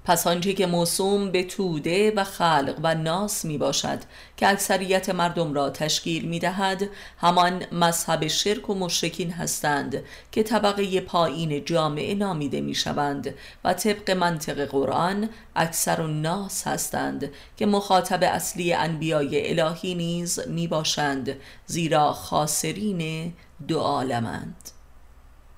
پس 0.05 0.27
آنچه 0.27 0.53
که 0.53 0.67
موسوم 0.67 1.31
به 1.31 1.45
توده 1.45 2.13
و 2.17 2.25
خلق 2.25 2.81
و 2.83 2.95
ناس 2.95 3.45
می 3.45 3.59
باشد 3.59 3.99
که 4.37 4.49
اکثریت 4.49 5.11
مردم 5.11 5.55
را 5.55 5.71
تشکیل 5.71 6.25
می 6.25 6.39
دهد 6.39 6.89
همان 7.19 7.63
مذهب 7.73 8.27
شرک 8.27 8.71
و 8.71 8.75
مشرکین 8.75 9.31
هستند 9.31 10.03
که 10.33 10.43
طبقه 10.43 11.01
پایین 11.01 11.65
جامعه 11.65 12.15
نامیده 12.15 12.61
می 12.61 12.75
شوند 12.75 13.35
و 13.65 13.75
طبق 13.75 14.11
منطق 14.11 14.65
قرآن 14.65 15.29
اکثر 15.57 16.01
و 16.01 16.07
ناس 16.07 16.67
هستند 16.67 17.31
که 17.57 17.67
مخاطب 17.67 18.23
اصلی 18.23 18.73
انبیای 18.73 19.61
الهی 19.61 19.95
نیز 19.95 20.41
می 20.49 20.69
باشند 20.69 21.37
زیرا 21.67 22.13
خاسرین 22.13 23.33
دو 23.69 23.79
عالمند. 23.79 24.57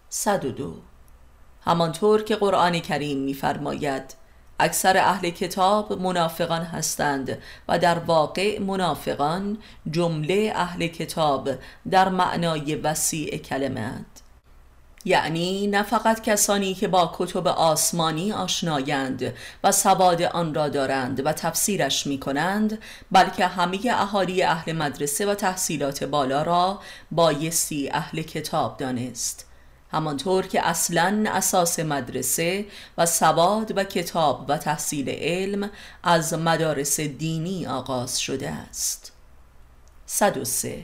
102 0.09 0.75
همانطور 1.65 2.23
که 2.23 2.37
قرآن 2.37 2.81
کریم 2.81 3.19
می‌فرماید 3.19 4.26
اکثر 4.61 4.97
اهل 4.97 5.31
کتاب 5.31 6.01
منافقان 6.03 6.63
هستند 6.63 7.39
و 7.69 7.79
در 7.79 7.99
واقع 7.99 8.59
منافقان 8.59 9.59
جمله 9.91 10.53
اهل 10.55 10.87
کتاب 10.87 11.51
در 11.91 12.09
معنای 12.09 12.75
وسیع 12.75 13.37
کلمه 13.37 13.93
یعنی 15.07 15.67
نه 15.67 15.83
فقط 15.83 16.21
کسانی 16.21 16.75
که 16.75 16.89
با 16.89 17.15
کتب 17.19 17.47
آسمانی 17.47 18.33
آشنایند 18.33 19.35
و 19.65 19.73
سواد 19.73 20.23
آن 20.23 20.55
را 20.55 20.69
دارند 20.69 21.27
و 21.27 21.33
تفسیرش 21.33 22.07
می 22.07 22.21
کنند 22.21 22.79
بلکه 23.13 23.47
همه 23.47 23.79
اهالی 23.91 24.43
اهل 24.43 24.73
مدرسه 24.73 25.27
و 25.27 25.35
تحصیلات 25.35 26.05
بالا 26.05 26.43
را 26.43 26.81
بایستی 27.11 27.91
اهل 27.91 28.23
کتاب 28.23 28.77
دانست. 28.77 29.47
همانطور 29.91 30.47
که 30.47 30.67
اصلا 30.67 31.25
اساس 31.29 31.79
مدرسه 31.79 32.65
و 32.99 33.07
سواد 33.07 33.73
و 33.77 33.85
کتاب 33.85 34.45
و 34.49 34.59
تحصیل 34.59 35.11
علم 35.11 35.71
از 36.03 36.35
مدارس 36.35 37.01
دینی 37.01 37.67
آغاز 37.67 38.21
شده 38.21 38.51
است. 38.51 39.13
103 40.07 40.83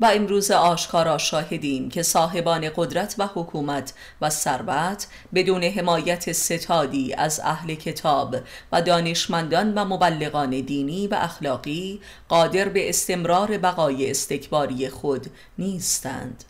و 0.00 0.10
امروز 0.14 0.50
آشکارا 0.50 1.18
شاهدیم 1.18 1.88
که 1.88 2.02
صاحبان 2.02 2.70
قدرت 2.76 3.14
و 3.18 3.28
حکومت 3.34 3.92
و 4.20 4.30
ثروت 4.30 5.06
بدون 5.34 5.64
حمایت 5.64 6.32
ستادی 6.32 7.14
از 7.14 7.40
اهل 7.44 7.74
کتاب 7.74 8.36
و 8.72 8.82
دانشمندان 8.82 9.74
و 9.74 9.84
مبلغان 9.84 10.50
دینی 10.60 11.06
و 11.06 11.14
اخلاقی 11.14 12.00
قادر 12.28 12.68
به 12.68 12.88
استمرار 12.88 13.58
بقای 13.58 14.10
استکباری 14.10 14.88
خود 14.88 15.26
نیستند. 15.58 16.44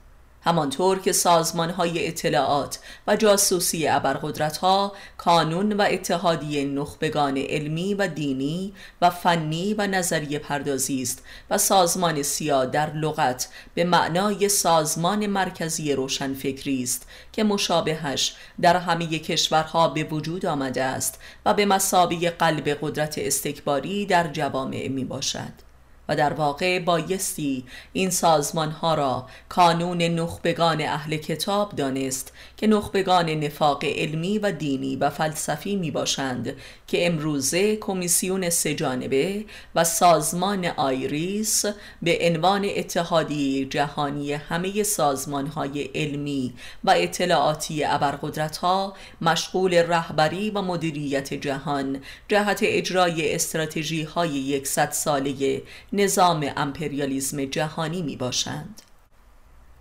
همانطور 0.46 0.98
که 0.98 1.12
سازمان 1.12 1.70
های 1.70 2.08
اطلاعات 2.08 2.78
و 3.06 3.16
جاسوسی 3.16 3.88
ابرقدرت 3.88 4.56
ها 4.56 4.92
کانون 5.18 5.72
و 5.72 5.86
اتحادیه 5.90 6.64
نخبگان 6.64 7.38
علمی 7.38 7.94
و 7.94 8.08
دینی 8.08 8.72
و 9.02 9.10
فنی 9.10 9.74
و 9.74 9.86
نظریه 9.86 10.38
پردازی 10.38 11.02
است 11.02 11.22
و 11.50 11.58
سازمان 11.58 12.22
سیا 12.22 12.64
در 12.64 12.92
لغت 12.92 13.48
به 13.74 13.84
معنای 13.84 14.48
سازمان 14.48 15.26
مرکزی 15.26 15.92
روشنفکری 15.92 16.82
است 16.82 17.06
که 17.32 17.44
مشابهش 17.44 18.34
در 18.60 18.76
همه 18.76 19.06
کشورها 19.06 19.88
به 19.88 20.04
وجود 20.04 20.46
آمده 20.46 20.82
است 20.82 21.20
و 21.46 21.54
به 21.54 21.66
مسابی 21.66 22.28
قلب 22.28 22.68
قدرت 22.68 23.18
استکباری 23.18 24.06
در 24.06 24.28
جوامع 24.32 24.88
می 24.88 25.04
باشد 25.04 25.65
و 26.08 26.16
در 26.16 26.32
واقع 26.32 26.78
بایستی 26.78 27.64
این 27.92 28.10
سازمان 28.10 28.70
ها 28.70 28.94
را 28.94 29.26
کانون 29.48 30.02
نخبگان 30.02 30.82
اهل 30.82 31.16
کتاب 31.16 31.76
دانست 31.76 32.32
که 32.56 32.66
نخبگان 32.66 33.30
نفاق 33.30 33.84
علمی 33.84 34.38
و 34.38 34.52
دینی 34.52 34.96
و 34.96 35.10
فلسفی 35.10 35.76
می 35.76 35.90
باشند 35.90 36.56
که 36.86 37.06
امروزه 37.06 37.76
کمیسیون 37.76 38.50
سجانبه 38.50 39.44
و 39.74 39.84
سازمان 39.84 40.64
آیریس 40.64 41.64
به 42.02 42.18
عنوان 42.20 42.64
اتحادی 42.76 43.66
جهانی 43.70 44.32
همه 44.32 44.82
سازمان 44.82 45.46
های 45.46 45.82
علمی 45.82 46.54
و 46.84 46.94
اطلاعاتی 46.96 47.84
ابرقدرت 47.84 48.56
ها 48.56 48.94
مشغول 49.20 49.74
رهبری 49.74 50.50
و 50.50 50.62
مدیریت 50.62 51.34
جهان 51.34 52.00
جهت 52.28 52.58
اجرای 52.62 53.34
استراتژی 53.34 54.02
های 54.02 54.30
یکصد 54.30 54.90
ساله 54.90 55.62
نظام 55.96 56.52
امپریالیزم 56.56 57.44
جهانی 57.44 58.02
می 58.02 58.16
باشند 58.16 58.82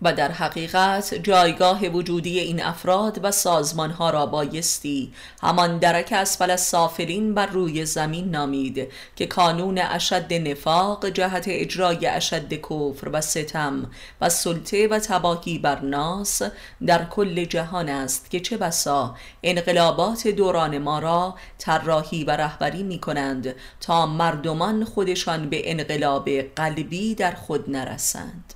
و 0.02 0.12
در 0.12 0.32
حقیقت 0.32 1.14
جایگاه 1.14 1.86
وجودی 1.86 2.38
این 2.38 2.62
افراد 2.62 3.20
و 3.22 3.30
سازمان 3.30 3.90
ها 3.90 4.10
را 4.10 4.26
بایستی 4.26 5.12
همان 5.42 5.78
درک 5.78 6.12
اسفل 6.12 6.56
سافلین 6.56 7.34
بر 7.34 7.46
روی 7.46 7.86
زمین 7.86 8.30
نامید 8.30 8.88
که 9.16 9.26
کانون 9.26 9.78
اشد 9.78 10.32
نفاق 10.32 11.08
جهت 11.08 11.44
اجرای 11.48 12.06
اشد 12.06 12.54
کفر 12.54 13.08
و 13.12 13.20
ستم 13.20 13.90
و 14.20 14.28
سلطه 14.28 14.88
و 14.88 14.98
تباهی 14.98 15.58
بر 15.58 15.80
ناس 15.80 16.42
در 16.86 17.04
کل 17.04 17.44
جهان 17.44 17.88
است 17.88 18.30
که 18.30 18.40
چه 18.40 18.56
بسا 18.56 19.14
انقلابات 19.42 20.28
دوران 20.28 20.78
ما 20.78 20.98
را 20.98 21.34
طراحی 21.58 22.24
و 22.24 22.30
رهبری 22.30 22.82
می 22.82 22.98
کنند 22.98 23.54
تا 23.80 24.06
مردمان 24.06 24.84
خودشان 24.84 25.50
به 25.50 25.70
انقلاب 25.70 26.30
قلبی 26.30 27.14
در 27.14 27.34
خود 27.34 27.70
نرسند. 27.70 28.55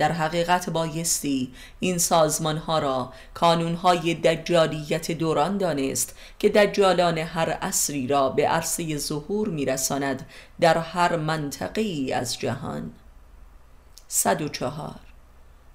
در 0.00 0.12
حقیقت 0.12 0.70
بایستی 0.70 1.52
این 1.80 1.98
سازمان 1.98 2.56
ها 2.56 2.78
را 2.78 3.12
کانون 3.34 3.74
های 3.74 4.14
دجالیت 4.14 5.10
دوران 5.10 5.58
دانست 5.58 6.16
که 6.38 6.48
دجالان 6.48 7.18
هر 7.18 7.58
اصری 7.60 8.06
را 8.06 8.28
به 8.28 8.48
عرصه 8.48 8.96
ظهور 8.96 9.48
میرساند 9.48 10.26
در 10.60 10.78
هر 10.78 11.16
منطقه 11.16 11.80
ای 11.80 12.12
از 12.12 12.38
جهان. 12.38 12.90
104 14.08 15.09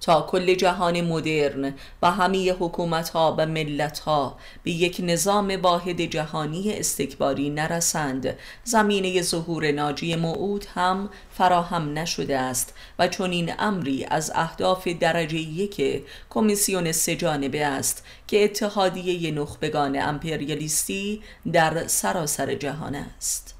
تا 0.00 0.22
کل 0.22 0.54
جهان 0.54 1.00
مدرن 1.00 1.74
و 2.02 2.10
همه 2.10 2.52
حکومت 2.52 3.08
ها 3.08 3.34
و 3.38 3.46
ملت 3.46 3.98
ها 3.98 4.36
به 4.62 4.70
یک 4.70 5.00
نظام 5.04 5.60
واحد 5.62 6.00
جهانی 6.00 6.72
استکباری 6.72 7.50
نرسند. 7.50 8.36
زمینه 8.64 9.22
ظهور 9.22 9.72
ناجی 9.72 10.16
موعود 10.16 10.66
هم 10.74 11.10
فراهم 11.30 11.98
نشده 11.98 12.38
است 12.38 12.74
و 12.98 13.08
چون 13.08 13.30
این 13.30 13.52
امری 13.58 14.04
از 14.04 14.32
اهداف 14.34 14.88
درجه 14.88 15.38
یک 15.38 16.04
کمیسیون 16.30 16.92
سجانبه 16.92 17.66
است 17.66 18.04
که 18.26 18.44
اتحادیه 18.44 19.30
نخبگان 19.30 19.98
امپریالیستی 20.02 21.22
در 21.52 21.86
سراسر 21.86 22.54
جهان 22.54 22.94
است. 22.94 23.54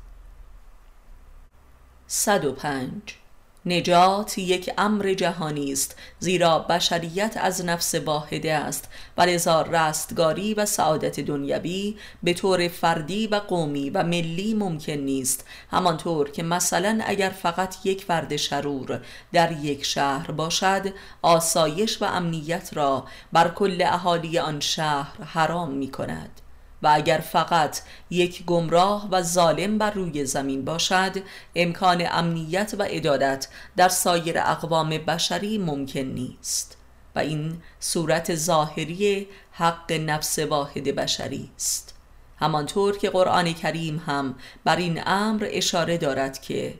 105 2.07 3.26
نجات 3.67 4.39
یک 4.39 4.71
امر 4.79 5.15
جهانی 5.15 5.73
است 5.73 5.97
زیرا 6.19 6.59
بشریت 6.59 7.37
از 7.37 7.65
نفس 7.65 7.95
واحده 7.95 8.55
است. 8.55 8.89
و 9.19 9.23
لذا 9.23 9.63
رستگاری 9.63 10.55
و 10.55 10.67
سعادت 10.67 11.21
دنیوی 11.21 11.97
به 12.23 12.35
طور 12.35 12.69
فردی 12.69 13.27
و 13.27 13.35
قومی 13.35 13.91
و 13.91 14.03
ملی 14.03 14.55
ممکن 14.55 14.93
نیست. 14.93 15.45
همانطور 15.71 16.31
که 16.31 16.43
مثلا 16.43 17.01
اگر 17.07 17.31
فقط 17.31 17.77
یک 17.85 18.05
فرد 18.05 18.37
شرور 18.37 19.01
در 19.33 19.53
یک 19.53 19.85
شهر 19.85 20.31
باشد 20.31 20.93
آسایش 21.23 22.03
و 22.03 22.05
امنیت 22.05 22.71
را 22.73 23.05
بر 23.33 23.49
کل 23.49 23.83
اهالی 23.87 24.39
آن 24.39 24.61
شهر 24.61 25.23
حرام 25.23 25.71
می 25.71 25.91
کند 25.91 26.41
و 26.83 26.91
اگر 26.95 27.19
فقط 27.19 27.81
یک 28.11 28.45
گمراه 28.45 29.09
و 29.11 29.23
ظالم 29.23 29.79
بر 29.79 29.91
روی 29.91 30.25
زمین 30.25 30.65
باشد 30.65 31.17
امکان 31.55 32.07
امنیت 32.11 32.75
و 32.79 32.83
عدادت 32.83 33.49
در 33.77 33.89
سایر 33.89 34.39
اقوام 34.39 34.89
بشری 34.89 35.59
ممکن 35.59 36.01
نیست. 36.01 36.77
و 37.17 37.19
این 37.19 37.63
صورت 37.81 38.35
ظاهری 38.35 39.27
حق 39.53 39.93
نفس 39.93 40.39
واحد 40.39 40.85
بشری 40.85 41.51
است. 41.57 41.95
همانطور 42.39 42.99
که 42.99 43.11
قرآن 43.11 43.53
کریم 43.53 44.03
هم 44.07 44.35
بر 44.65 44.77
این 44.77 45.03
امر 45.07 45.49
اشاره 45.51 45.99
دارد 45.99 46.41
که 46.41 46.75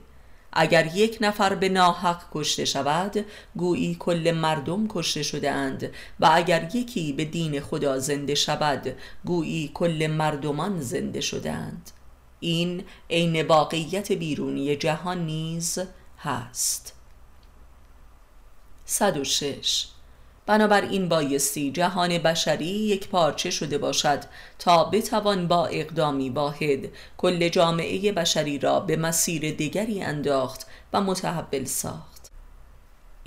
اگر 0.53 0.95
یک 0.95 1.17
نفر 1.21 1.55
به 1.55 1.69
ناحق 1.69 2.23
کشته 2.31 2.65
شود 2.65 3.25
گویی 3.55 3.95
کل 3.99 4.31
مردم 4.31 4.87
کشته 4.87 5.23
شده 5.23 5.51
اند. 5.51 5.91
و 6.19 6.29
اگر 6.33 6.69
یکی 6.75 7.13
به 7.13 7.25
دین 7.25 7.59
خدا 7.59 7.99
زنده 7.99 8.35
شود 8.35 8.95
گویی 9.25 9.71
کل 9.73 10.07
مردمان 10.11 10.81
زنده 10.81 11.21
شده 11.21 11.51
اند. 11.51 11.91
این 12.39 12.83
عین 13.09 13.47
واقعیت 13.47 14.11
بیرونی 14.11 14.75
جهان 14.75 15.25
نیز 15.25 15.79
هست. 16.19 16.93
106 18.85 19.87
بنابراین 20.47 21.09
بایستی 21.09 21.71
جهان 21.71 22.17
بشری 22.17 22.65
یک 22.65 23.07
پارچه 23.09 23.49
شده 23.49 23.77
باشد 23.77 24.19
تا 24.59 24.83
بتوان 24.83 25.47
با 25.47 25.65
اقدامی 25.65 26.29
واحد 26.29 26.79
کل 27.17 27.49
جامعه 27.49 28.11
بشری 28.11 28.59
را 28.59 28.79
به 28.79 28.95
مسیر 28.95 29.51
دیگری 29.51 30.01
انداخت 30.01 30.67
و 30.93 31.01
متحول 31.01 31.65
ساخت. 31.65 32.16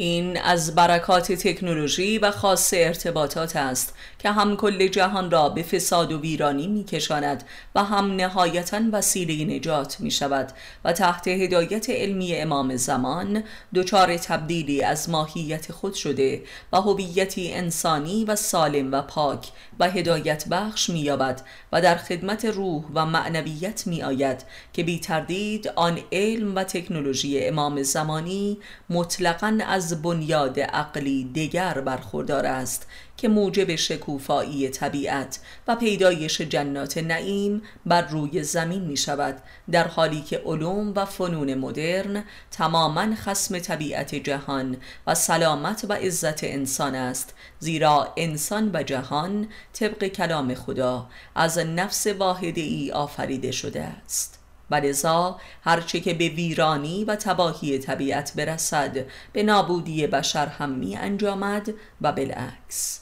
این 0.01 0.37
از 0.37 0.75
برکات 0.75 1.33
تکنولوژی 1.33 2.19
و 2.19 2.31
خاص 2.31 2.75
ارتباطات 2.77 3.57
است 3.57 3.95
که 4.19 4.31
هم 4.31 4.57
کل 4.57 4.89
جهان 4.89 5.31
را 5.31 5.49
به 5.49 5.63
فساد 5.63 6.13
و 6.13 6.21
ویرانی 6.21 6.67
می 6.67 6.85
کشاند 6.85 7.45
و 7.75 7.85
هم 7.85 8.17
نهایتا 8.17 8.81
وسیله 8.93 9.57
نجات 9.57 10.01
می 10.01 10.11
شود 10.11 10.53
و 10.85 10.93
تحت 10.93 11.29
هدایت 11.29 11.91
علمی 11.91 12.37
امام 12.37 12.77
زمان 12.77 13.45
دچار 13.75 14.17
تبدیلی 14.17 14.83
از 14.83 15.11
ماهیت 15.11 15.73
خود 15.73 15.95
شده 15.95 16.43
و 16.73 16.77
هویتی 16.77 17.53
انسانی 17.53 18.25
و 18.25 18.37
سالم 18.37 18.93
و 18.93 19.03
پاک 19.03 19.49
و 19.79 19.91
هدایت 19.91 20.49
بخش 20.51 20.91
می 20.91 21.01
یابد 21.01 21.43
و 21.73 21.81
در 21.81 21.97
خدمت 21.97 22.45
روح 22.45 22.85
و 22.95 23.07
معنویت 23.07 23.87
می 23.87 24.03
آید 24.03 24.45
که 24.73 24.83
بی 24.83 24.99
تردید 24.99 25.69
آن 25.69 25.99
علم 26.13 26.57
و 26.57 26.65
تکنولوژی 26.65 27.45
امام 27.45 27.83
زمانی 27.83 28.59
مطلقا 28.91 29.59
از 29.67 29.90
بنیاد 29.95 30.61
عقلی 30.61 31.25
دیگر 31.25 31.81
برخوردار 31.81 32.47
است 32.47 32.87
که 33.17 33.29
موجب 33.29 33.75
شکوفایی 33.75 34.69
طبیعت 34.69 35.41
و 35.69 35.77
پیدایش 35.77 36.41
جنات 36.41 36.99
نعیم 36.99 37.63
بر 37.87 38.03
روی 38.03 38.43
زمین 38.43 38.85
می 38.85 38.97
شود 38.97 39.43
در 39.71 39.89
حالی 39.89 40.21
که 40.21 40.39
علوم 40.39 40.93
و 40.97 41.05
فنون 41.05 41.55
مدرن 41.55 42.25
تماما 42.51 43.15
خسم 43.15 43.59
طبیعت 43.59 44.15
جهان 44.15 44.77
و 45.07 45.15
سلامت 45.15 45.87
و 45.89 45.93
عزت 45.93 46.45
انسان 46.45 46.95
است 46.95 47.35
زیرا 47.59 48.13
انسان 48.17 48.71
و 48.75 48.83
جهان 48.83 49.49
طبق 49.73 50.05
کلام 50.05 50.55
خدا 50.55 51.07
از 51.35 51.59
نفس 51.59 52.07
واحده 52.07 52.61
ای 52.61 52.93
آفریده 52.93 53.51
شده 53.51 53.83
است. 53.83 54.40
و 54.71 54.75
لذا 54.75 55.41
هرچه 55.65 56.01
که 56.01 56.15
به 56.15 56.29
ویرانی 56.29 57.05
و 57.05 57.17
تباهی 57.17 57.79
طبیعت 57.79 58.33
برسد 58.37 59.07
به 59.33 59.43
نابودی 59.43 60.07
بشر 60.07 60.47
هم 60.47 60.71
می 60.71 60.97
انجامد 60.97 61.75
و 62.01 62.13
بالعکس. 62.13 63.01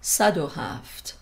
107 0.00 1.19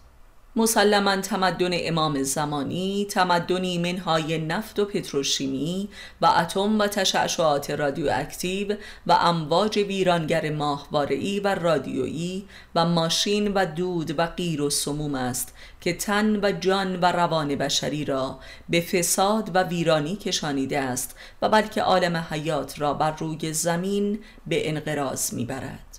مسلما 0.58 1.16
تمدن 1.16 1.70
امام 1.72 2.22
زمانی 2.22 3.06
تمدنی 3.10 3.78
منهای 3.78 4.38
نفت 4.38 4.78
و 4.78 4.84
پتروشیمی 4.84 5.88
و 6.20 6.26
اتم 6.26 6.78
و 6.78 6.86
تشعشعات 6.86 7.70
رادیواکتیو 7.70 8.76
و 9.06 9.12
امواج 9.12 9.76
ویرانگر 9.76 10.50
ماهواره‌ای 10.50 11.40
و 11.40 11.54
رادیویی 11.54 12.46
و 12.74 12.84
ماشین 12.84 13.52
و 13.54 13.66
دود 13.66 14.18
و 14.18 14.26
غیر 14.26 14.62
و 14.62 14.70
سموم 14.70 15.14
است 15.14 15.54
که 15.80 15.92
تن 15.92 16.40
و 16.42 16.52
جان 16.52 17.00
و 17.00 17.04
روان 17.04 17.54
بشری 17.54 18.04
را 18.04 18.38
به 18.68 18.80
فساد 18.80 19.50
و 19.56 19.62
ویرانی 19.62 20.16
کشانیده 20.16 20.80
است 20.80 21.16
و 21.42 21.48
بلکه 21.48 21.82
عالم 21.82 22.16
حیات 22.30 22.80
را 22.80 22.94
بر 22.94 23.16
روی 23.16 23.52
زمین 23.52 24.18
به 24.46 24.68
انقراض 24.68 25.34
می‌برد. 25.34 25.98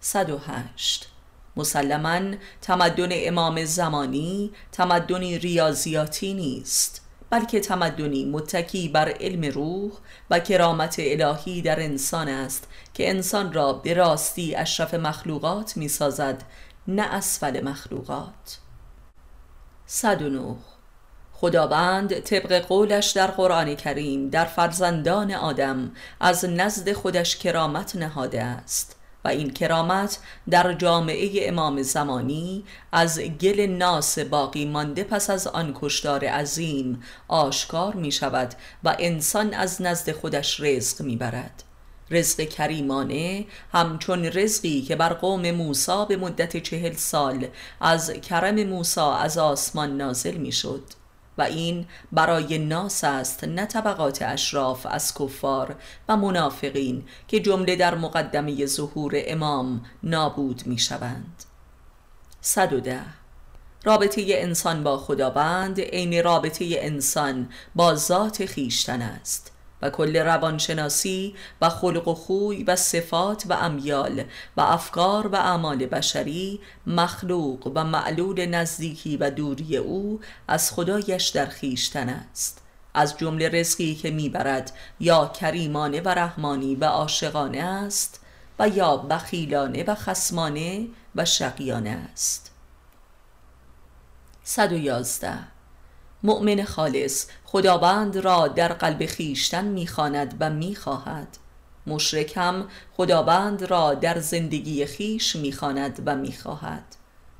108 0.00 1.13
مسلما 1.56 2.36
تمدن 2.62 3.08
امام 3.12 3.64
زمانی 3.64 4.52
تمدنی 4.72 5.38
ریاضیاتی 5.38 6.34
نیست 6.34 7.04
بلکه 7.30 7.60
تمدنی 7.60 8.24
متکی 8.24 8.88
بر 8.88 9.08
علم 9.08 9.52
روح 9.52 9.92
و 10.30 10.38
کرامت 10.38 10.96
الهی 10.98 11.62
در 11.62 11.80
انسان 11.80 12.28
است 12.28 12.68
که 12.94 13.10
انسان 13.10 13.52
را 13.52 13.72
به 13.72 13.94
راستی 13.94 14.54
اشرف 14.54 14.94
مخلوقات 14.94 15.76
می 15.76 15.88
سازد 15.88 16.42
نه 16.88 17.02
اسفل 17.02 17.64
مخلوقات. 17.64 18.58
109 19.86 20.56
خداوند 21.32 22.18
طبق 22.18 22.58
قولش 22.58 23.10
در 23.10 23.26
قرآن 23.26 23.74
کریم 23.74 24.30
در 24.30 24.44
فرزندان 24.44 25.32
آدم 25.32 25.90
از 26.20 26.44
نزد 26.44 26.92
خودش 26.92 27.36
کرامت 27.36 27.96
نهاده 27.96 28.42
است. 28.42 28.96
و 29.24 29.28
این 29.28 29.50
کرامت 29.50 30.18
در 30.50 30.72
جامعه 30.72 31.48
امام 31.48 31.82
زمانی 31.82 32.64
از 32.92 33.20
گل 33.20 33.60
ناس 33.60 34.18
باقی 34.18 34.64
مانده 34.64 35.04
پس 35.04 35.30
از 35.30 35.46
آن 35.46 35.76
کشدار 35.80 36.24
عظیم 36.24 37.02
آشکار 37.28 37.94
می 37.94 38.12
شود 38.12 38.54
و 38.84 38.96
انسان 38.98 39.54
از 39.54 39.82
نزد 39.82 40.12
خودش 40.12 40.60
رزق 40.60 41.02
می 41.02 41.16
برد 41.16 41.62
رزق 42.10 42.40
کریمانه 42.40 43.46
همچون 43.72 44.24
رزقی 44.24 44.82
که 44.82 44.96
بر 44.96 45.12
قوم 45.12 45.50
موسا 45.50 46.04
به 46.04 46.16
مدت 46.16 46.56
چهل 46.56 46.92
سال 46.92 47.46
از 47.80 48.10
کرم 48.10 48.64
موسا 48.64 49.14
از 49.14 49.38
آسمان 49.38 49.96
نازل 49.96 50.36
می 50.36 50.52
شد 50.52 50.82
و 51.38 51.42
این 51.42 51.86
برای 52.12 52.58
ناس 52.58 53.04
است 53.04 53.44
نه 53.44 53.66
طبقات 53.66 54.22
اشراف 54.22 54.86
از 54.90 55.14
کفار 55.14 55.76
و 56.08 56.16
منافقین 56.16 57.04
که 57.28 57.40
جمله 57.40 57.76
در 57.76 57.94
مقدمه 57.94 58.66
ظهور 58.66 59.12
امام 59.16 59.84
نابود 60.02 60.62
می 60.66 60.78
شوند 60.78 61.44
110 62.40 63.00
رابطه 63.84 64.24
انسان 64.28 64.82
با 64.82 64.98
خداوند 64.98 65.80
عین 65.80 66.24
رابطه 66.24 66.66
انسان 66.70 67.48
با 67.74 67.94
ذات 67.94 68.46
خیشتن 68.46 69.02
است. 69.02 69.53
و 69.84 69.90
کل 69.90 70.16
روانشناسی 70.16 71.34
و 71.60 71.68
خلق 71.68 72.08
و 72.08 72.14
خوی 72.14 72.64
و 72.64 72.76
صفات 72.76 73.44
و 73.48 73.52
امیال 73.52 74.24
و 74.56 74.60
افکار 74.60 75.26
و 75.26 75.36
اعمال 75.36 75.86
بشری 75.86 76.60
مخلوق 76.86 77.72
و 77.74 77.84
معلول 77.84 78.46
نزدیکی 78.46 79.16
و 79.16 79.30
دوری 79.30 79.76
او 79.76 80.20
از 80.48 80.72
خدایش 80.72 81.28
در 81.28 81.46
خیشتن 81.46 82.08
است. 82.08 82.60
از 82.94 83.18
جمله 83.18 83.48
رزقی 83.48 83.94
که 83.94 84.10
می‌برد 84.10 84.72
یا 85.00 85.26
کریمانه 85.26 86.00
و 86.00 86.08
رحمانی 86.08 86.74
و 86.74 86.84
عاشقانه 86.84 87.58
است 87.58 88.20
و 88.58 88.68
یا 88.68 88.96
بخیلانه 88.96 89.84
و 89.84 89.94
خسمانه 89.94 90.86
و 91.16 91.24
شقیانه 91.24 91.90
است. 91.90 92.50
111 94.44 95.53
مؤمن 96.24 96.64
خالص 96.64 97.26
خداوند 97.44 98.16
را 98.16 98.48
در 98.48 98.72
قلب 98.72 99.06
خیشتن 99.06 99.64
می‌خواند 99.64 100.36
و 100.40 100.50
می‌خواهد. 100.50 101.28
مشرک 101.86 102.32
هم 102.36 102.68
خداوند 102.96 103.62
را 103.62 103.94
در 103.94 104.18
زندگی 104.18 104.86
خیش 104.86 105.36
می‌خواند 105.36 106.02
و 106.06 106.16
می‌خواهد. 106.16 106.84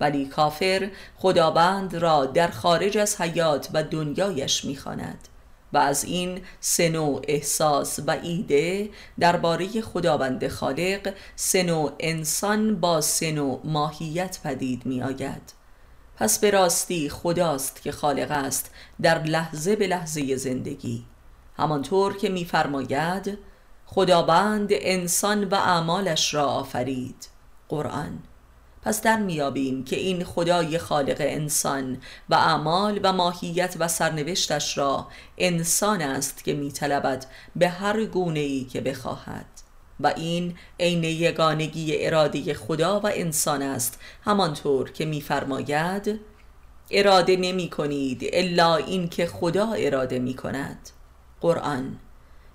ولی 0.01 0.27
کافر 0.27 0.91
خداوند 1.17 1.97
را 1.97 2.27
در 2.27 2.49
خارج 2.49 2.99
از 2.99 3.21
حیات 3.21 3.69
و 3.73 3.83
دنیایش 3.83 4.65
می‌خواند. 4.65 5.29
و 5.73 5.79
از 5.79 6.05
این 6.05 6.41
سنو 6.61 7.21
احساس 7.29 8.01
و 8.07 8.11
ایده 8.11 8.91
درباره 9.21 9.81
خداوند 9.81 10.49
خالق 10.49 11.15
سنو 11.37 11.91
انسان 12.01 12.81
با 12.81 13.01
سنو 13.01 13.61
ماهیت 13.65 14.41
پدید 14.45 14.87
می 14.87 15.03
آید 15.03 15.64
پس 16.17 16.39
به 16.39 16.51
راستی 16.51 17.09
خداست 17.09 17.83
که 17.83 17.93
خالق 17.93 18.31
است 18.31 18.71
در 19.03 19.23
لحظه 19.23 19.77
به 19.77 19.87
لحظه 19.87 20.37
زندگی. 20.37 21.05
همانطور 21.57 22.17
که 22.17 22.29
میفرماید 22.29 23.39
خداوند 23.87 24.69
انسان 24.73 25.45
و 25.45 25.55
اعمالش 25.55 26.35
را 26.35 26.45
آفرید. 26.45 27.29
قرآن 27.69 28.19
پس 28.85 29.03
در 29.03 29.17
میابیم 29.17 29.85
که 29.85 29.97
این 29.97 30.25
خدای 30.25 30.79
خالق 30.79 31.17
انسان 31.21 31.99
و 32.29 32.35
اعمال 32.35 33.01
و 33.03 33.13
ماهیت 33.13 33.77
و 33.79 33.89
سرنوشتش 33.89 34.79
را 34.79 35.07
انسان 35.39 36.03
است 36.03 36.45
که 36.45 36.55
میطلبد 36.55 37.27
به 37.57 37.69
هر 37.69 38.05
گونه 38.05 38.41
ای 38.41 38.65
که 38.65 38.81
بخواهد. 38.81 39.54
و 40.01 40.07
این 40.07 40.55
عین 40.81 41.05
یگانگی 41.05 42.07
اراده 42.07 42.55
خدا 42.55 43.01
و 43.01 43.07
انسان 43.07 43.63
است 43.63 44.01
همانطور 44.23 44.91
که 44.91 45.05
میفرماید 45.05 46.21
اراده 46.91 47.37
نمی 47.37 47.71
کنید 47.71 48.31
الا 48.33 48.77
این 48.77 49.09
که 49.09 49.27
خدا 49.27 49.73
اراده 49.73 50.19
می 50.19 50.35
کند 50.35 50.91
قرآن 51.41 51.99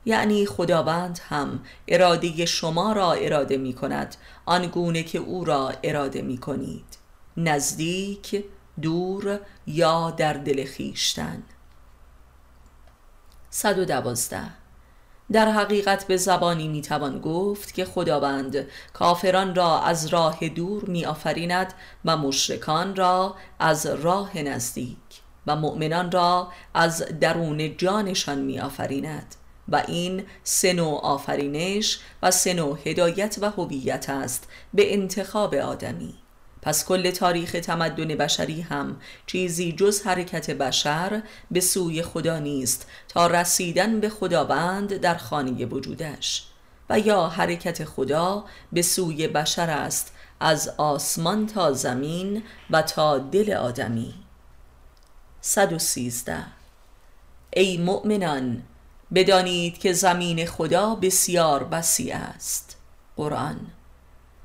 یعنی 0.06 0.45
خداوند 0.45 1.19
هم 1.30 1.60
اراده 1.88 2.45
شما 2.45 2.93
را 2.93 3.13
اراده 3.13 3.58
می 3.58 3.73
کند 3.73 4.15
آنگونه 4.45 5.04
که 5.04 5.19
او 5.19 5.45
را 5.45 5.73
اراده 5.84 6.21
می 6.21 6.38
کنید 6.38 6.97
نزدیک 7.38 8.43
دور 8.82 9.39
یا 9.67 10.12
در 10.12 10.34
دل 10.34 10.65
خیشتن. 10.65 11.43
112 13.49 14.41
در 15.32 15.52
حقیقت 15.52 16.08
به 16.08 16.18
زبانی 16.18 16.68
می‌توان 16.68 17.20
گفت 17.20 17.74
که 17.74 17.86
خداوند 17.86 18.68
کافران 18.94 19.56
را 19.56 19.82
از 19.82 20.08
راه 20.08 20.50
دور 20.50 20.86
میآفریند 20.86 21.74
و 22.06 22.18
مشرکان 22.18 22.96
را 22.96 23.36
از 23.60 23.86
راه 23.86 24.38
نزدیک 24.38 24.98
و 25.48 25.56
مؤمنان 25.56 26.12
را 26.12 26.48
از 26.74 27.06
درون 27.20 27.78
جانشان 27.78 28.39
میآفریند 28.39 29.36
و 29.68 29.84
این 29.88 30.24
سنو 30.44 30.89
آفرینش 30.89 32.00
و 32.24 32.32
سنو 32.32 32.76
هدایت 32.86 33.38
و 33.42 33.50
هویت 33.50 34.10
است 34.10 34.48
به 34.74 34.94
انتخاب 34.94 35.56
آدمی. 35.56 36.13
پس 36.62 36.86
کل 36.86 37.12
تاریخ 37.12 37.52
تمدن 37.52 38.08
بشری 38.08 38.62
هم 38.62 38.95
چیزی 39.26 39.72
جز 39.72 40.02
حرکت 40.02 40.52
بشر 40.52 41.22
به 41.52 41.60
سوی 41.60 42.02
خدا 42.02 42.39
نیست 42.39 42.88
تا 43.08 43.28
رسیدن 43.28 44.00
به 44.00 44.10
خداوند 44.10 44.98
در 44.98 45.17
خانه 45.17 45.65
وجودش. 45.65 46.45
و 46.89 47.00
یا 47.00 47.28
حرکت 47.28 47.86
خدا 47.86 48.45
به 48.74 48.82
سوی 48.82 49.28
بشر 49.28 49.69
است 49.69 50.13
از 50.39 50.74
آسمان 50.78 51.48
تا 51.48 51.74
زمین 51.74 52.43
و 52.69 52.82
تا 52.82 53.17
دل 53.17 53.54
آدمی. 53.54 54.13
113 55.41 56.38
ای 57.54 57.78
مؤمنان 57.78 58.63
بدانید 59.15 59.78
که 59.78 59.93
زمین 59.93 60.45
خدا 60.45 60.95
بسیار 60.95 61.67
وسیع 61.72 62.15
است. 62.15 62.78
قرآن. 63.17 63.60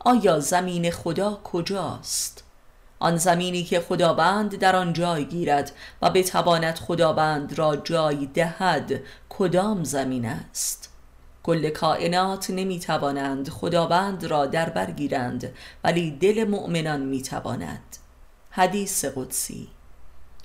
آیا 0.06 0.40
زمین 0.40 0.90
خدا 0.90 1.40
کجاست؟ 1.44 2.44
آن 2.98 3.16
زمینی 3.16 3.64
که 3.64 3.80
خداوند 3.80 4.56
در 4.56 4.76
آن 4.76 4.92
جای 4.92 5.24
گیرد 5.24 5.72
و 6.02 6.10
بتواند 6.10 6.74
خداوند 6.74 7.58
را 7.58 7.76
جای 7.76 8.26
دهد 8.26 9.00
کدام 9.28 9.84
زمین 9.84 10.26
است؟ 10.26 10.92
کل 11.42 11.70
کائنات 11.70 12.50
نمی 12.50 12.80
توانند 12.80 13.48
خداوند 13.48 14.24
را 14.24 14.46
در 14.46 14.70
برگیرند 14.70 15.52
ولی 15.84 16.10
دل 16.10 16.44
مؤمنان 16.44 17.00
می 17.00 17.22
تواند 17.22 17.96
حدیث 18.50 19.04
قدسی 19.04 19.68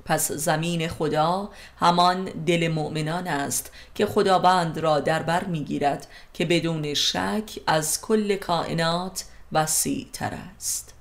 پس 0.06 0.32
زمین 0.32 0.88
خدا 0.88 1.50
همان 1.80 2.26
دل 2.26 2.68
مؤمنان 2.68 3.28
است 3.28 3.72
که 3.96 4.06
خداوند 4.06 4.78
را 4.78 5.00
در 5.00 5.24
بر 5.24 5.44
می‌گیرد 5.44 6.08
که 6.34 6.46
بدون 6.46 6.94
شک 6.94 7.60
از 7.68 8.02
کل 8.02 8.36
کائنات 8.36 9.26
وسیع 9.52 10.08
تر 10.14 10.34
است 10.56 10.94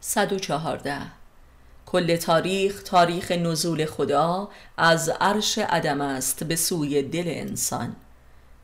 114 0.00 1.00
کل 1.86 2.16
تاریخ 2.16 2.82
تاریخ 2.82 3.32
نزول 3.32 3.84
خدا 3.84 4.48
از 4.76 5.08
عرش 5.08 5.58
عدم 5.58 6.00
است 6.00 6.44
به 6.44 6.56
سوی 6.56 7.02
دل 7.02 7.24
انسان 7.26 7.96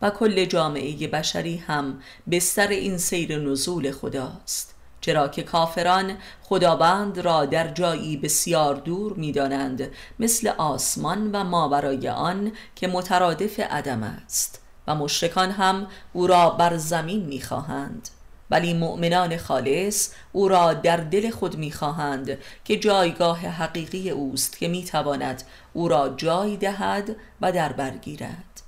و 0.03 0.11
کل 0.11 0.44
جامعه 0.44 1.09
بشری 1.09 1.57
هم 1.57 2.03
بستر 2.31 2.68
این 2.68 2.98
سیر 2.98 3.38
نزول 3.38 3.92
خداست 3.92 4.74
چرا 5.01 5.29
که 5.29 5.42
کافران 5.42 6.16
خداوند 6.42 7.18
را 7.18 7.44
در 7.44 7.68
جایی 7.68 8.16
بسیار 8.16 8.74
دور 8.74 9.12
می‌دانند 9.12 9.90
مثل 10.18 10.48
آسمان 10.48 11.33
و 11.33 11.44
ماورای 11.44 12.09
آن 12.09 12.53
که 12.77 12.88
مترادف 12.88 13.61
عدم 13.61 14.03
است. 14.03 14.67
و 14.88 14.94
مشرکان 14.94 15.51
هم 15.51 15.87
او 16.12 16.27
را 16.27 16.51
بر 16.51 16.77
زمین 16.77 17.24
می‌خواهند. 17.24 18.09
ولی 18.51 18.74
مؤمنان 18.74 19.37
خالص 19.37 20.11
او 20.33 20.48
را 20.48 20.74
در 20.74 20.96
دل 20.96 21.31
خود 21.31 21.57
می‌خواهند 21.57 22.38
که 22.64 22.77
جایگاه 22.77 23.38
حقیقی 23.38 24.11
اوست 24.11 24.59
که 24.59 24.68
می‌تواند 24.68 25.42
او 25.72 25.88
را 25.88 26.09
جای 26.09 26.57
دهد 26.57 27.16
و 27.40 27.53
در 27.53 27.72
برگیرد 27.72 28.62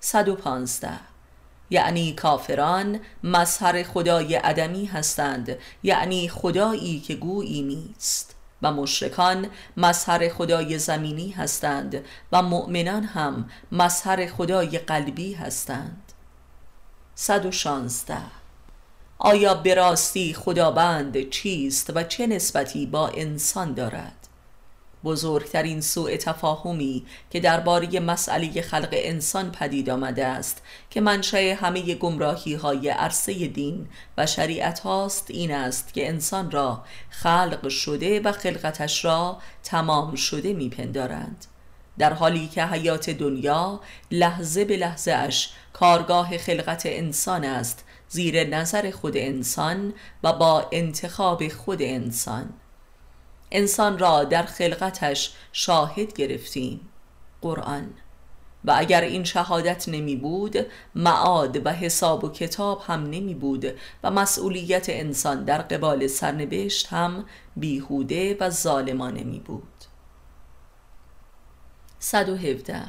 115 0.00 0.90
یعنی 1.70 2.12
کافران 2.12 3.00
مظهر 3.24 3.82
خدای 3.82 4.34
عدمی 4.34 4.84
هستند. 4.84 5.58
یعنی 5.82 6.28
خدایی 6.28 7.00
که 7.00 7.14
گویی 7.14 7.62
نیست. 7.62 8.31
و 8.62 8.72
مشرکان 8.72 9.46
مظهر 9.76 10.28
خدای 10.28 10.78
زمینی 10.78 11.30
هستند 11.30 12.04
و 12.32 12.42
مؤمنان 12.42 13.04
هم 13.04 13.50
مظهر 13.72 14.26
خدای 14.26 14.78
قلبی 14.78 15.34
هستند. 15.34 16.12
116 17.14 18.18
آیا 19.18 19.54
براستی 19.54 20.34
خداوند 20.34 21.30
چیست 21.30 21.92
و 21.94 22.02
چه 22.02 22.26
نسبتی 22.26 22.86
با 22.86 23.08
انسان 23.08 23.74
دارد؟ 23.74 24.21
بزرگترین 25.04 25.80
سوء 25.80 26.16
تفاهمی 26.16 27.04
که 27.30 27.40
درباره 27.40 28.00
مسئله 28.00 28.62
خلق 28.62 28.88
انسان 28.92 29.52
پدید 29.52 29.90
آمده 29.90 30.26
است 30.26 30.62
که 30.90 31.00
منشأ 31.00 31.54
همه 31.54 31.94
گمراهی 31.94 32.54
های 32.54 32.88
عرصه 32.88 33.46
دین 33.46 33.88
و 34.18 34.26
شریعت 34.26 34.80
هاست 34.80 35.30
این 35.30 35.54
است 35.54 35.94
که 35.94 36.08
انسان 36.08 36.50
را 36.50 36.84
خلق 37.10 37.68
شده 37.68 38.20
و 38.20 38.32
خلقتش 38.32 39.04
را 39.04 39.38
تمام 39.62 40.14
شده 40.14 40.52
میپندارند. 40.52 41.46
در 41.98 42.12
حالی 42.12 42.48
که 42.48 42.64
حیات 42.64 43.10
دنیا 43.10 43.80
لحظه 44.10 44.64
به 44.64 44.76
لحظه 44.76 45.12
اش 45.12 45.50
کارگاه 45.72 46.38
خلقت 46.38 46.82
انسان 46.86 47.44
است 47.44 47.84
زیر 48.08 48.44
نظر 48.44 48.90
خود 48.90 49.16
انسان 49.16 49.92
و 50.22 50.32
با 50.32 50.68
انتخاب 50.72 51.48
خود 51.48 51.82
انسان. 51.82 52.54
انسان 53.52 53.98
را 53.98 54.24
در 54.24 54.42
خلقتش 54.42 55.32
شاهد 55.52 56.12
گرفتیم. 56.12 56.80
قرآن. 57.42 57.94
و 58.64 58.74
اگر 58.76 59.00
این 59.00 59.24
شهادت 59.24 59.88
نمی 59.88 60.16
بود 60.16 60.56
معاد 60.94 61.66
و 61.66 61.70
حساب 61.70 62.24
و 62.24 62.28
کتاب 62.28 62.82
هم 62.86 63.02
نمی 63.02 63.34
بود 63.34 63.66
و 64.02 64.10
مسئولیت 64.10 64.86
انسان 64.88 65.44
در 65.44 65.58
قبال 65.58 66.06
سرنوشت 66.06 66.86
هم 66.86 67.24
بیهوده 67.56 68.36
و 68.40 68.50
ظالمانه 68.50 69.24
می 69.24 69.40
بود. 69.40 69.62
117 71.98 72.82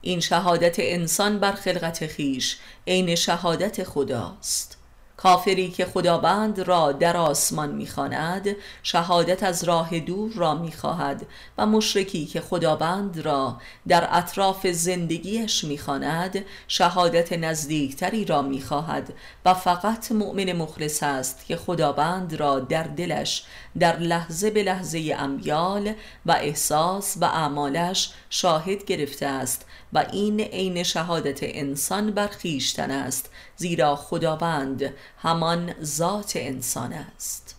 این 0.00 0.20
شهادت 0.20 0.76
انسان 0.78 1.38
بر 1.38 1.52
خلقت 1.52 2.06
خیش 2.06 2.58
عین 2.86 3.14
شهادت 3.14 3.84
خداست. 3.84 4.77
کافری 5.18 5.70
که 5.70 5.84
خداوند 5.84 6.60
را 6.60 6.92
در 6.92 7.16
آسمان 7.16 7.70
می‌خواند 7.70 8.56
شهادت 8.82 9.42
از 9.42 9.64
راه 9.64 10.00
دور 10.00 10.32
را 10.32 10.54
می‌خواهد 10.54 11.26
و 11.58 11.66
مشرکی 11.66 12.26
که 12.26 12.40
خداوند 12.40 13.20
را 13.20 13.56
در 13.88 14.08
اطراف 14.10 14.66
زندگیش 14.66 15.64
می‌خواند 15.64 16.44
شهادت 16.68 17.32
نزدیکتری 17.32 18.24
را 18.24 18.42
می‌خواهد 18.42 19.12
و 19.44 19.54
فقط 19.54 20.12
مؤمن 20.12 20.52
مخلص 20.52 21.02
است 21.02 21.46
که 21.46 21.56
خداوند 21.56 22.34
را 22.34 22.60
در 22.60 22.82
دلش 22.82 23.44
در 23.78 23.98
لحظه 23.98 24.50
به 24.50 24.62
لحظه 24.62 25.14
امیال 25.18 25.92
و 26.26 26.32
احساس 26.32 27.16
و 27.20 27.24
اعمالش 27.24 28.10
شاهد 28.30 28.84
گرفته 28.84 29.26
است 29.26 29.66
و 29.92 30.06
این 30.12 30.40
عین 30.40 30.82
شهادت 30.82 31.38
انسان 31.42 32.10
بر 32.10 32.28
خیشتن 32.28 32.90
است 32.90 33.30
زیرا 33.56 33.96
خداوند 33.96 34.94
همان 35.18 35.74
ذات 35.82 36.32
انسان 36.36 36.92
است. 36.92 37.56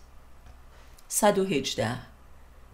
118 1.08 2.10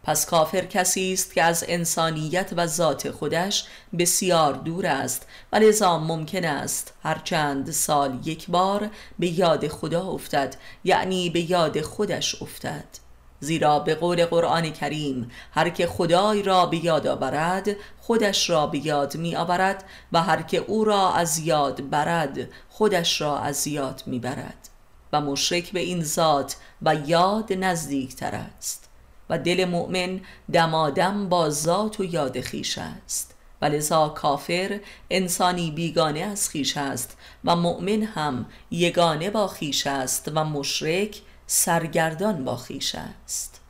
پس 0.07 0.27
کافر 0.27 0.65
کسی 0.65 1.13
است 1.13 1.35
که 1.35 1.43
از 1.43 1.65
انسانیت 1.69 2.51
و 2.57 2.67
ذات 2.67 3.11
خودش 3.11 3.65
بسیار 3.99 4.55
دور 4.55 4.87
است 4.87 5.27
و 5.53 5.57
لذا 5.57 5.99
ممکن 5.99 6.45
است 6.45 6.95
هر 7.03 7.21
چند 7.25 7.71
سال 7.71 8.19
یک 8.25 8.47
بار 8.51 8.91
به 9.19 9.27
یاد 9.27 9.69
خدا 9.69 10.07
افتد 10.07 10.57
یعنی 10.85 11.31
به 11.31 11.51
یاد 11.51 11.81
خودش 11.81 12.43
افتد. 12.43 13.06
زیرا 13.40 13.79
به 13.79 13.94
قول 13.94 14.25
قرآن 14.25 14.70
کریم 14.70 15.31
هر 15.53 15.68
که 15.68 15.87
خدای 15.87 16.42
را 16.42 16.66
به 16.66 16.85
یاد 16.85 17.07
آورد 17.07 17.68
خودش 18.01 18.51
را 18.51 18.66
به 18.66 18.87
یاد 18.87 19.16
می 19.16 19.37
آورد 19.37 19.85
و 20.12 20.22
هر 20.22 20.42
که 20.42 20.59
او 20.59 20.85
را 20.85 21.12
از 21.12 21.38
یاد 21.38 21.90
برد 21.90 22.49
خودش 22.68 23.20
را 23.20 23.38
از 23.38 23.66
یاد 23.66 24.03
می 24.07 24.18
برد 24.18 24.68
و 25.12 25.20
مشرک 25.20 25.72
به 25.72 25.81
این 25.81 26.05
ذات 26.05 26.57
و 26.83 26.94
یاد 26.94 27.53
نزدیک 27.53 28.16
تر 28.16 28.35
است. 28.35 28.88
و 29.31 29.38
دل 29.38 29.64
مؤمن 29.64 30.20
دمادم 30.53 31.29
با 31.29 31.51
ذات 31.51 32.01
و 32.01 32.05
یاد 32.05 32.40
خیش 32.40 32.79
است. 32.79 33.35
و 33.62 33.64
لذا 33.64 34.09
کافر 34.09 34.81
انسانی 35.11 35.70
بیگانه 35.70 36.20
از 36.20 36.49
خیش 36.49 36.77
است 36.77 37.16
و 37.44 37.57
مؤمن 37.57 38.03
هم 38.03 38.46
یگانه 38.70 39.31
با 39.31 39.49
خیش 39.49 39.87
است 39.87 40.31
و 40.35 40.44
مشرک 40.44 41.22
سرگردان 41.47 42.45
با 42.45 42.57
خیش 42.57 42.95
است. 42.95 43.61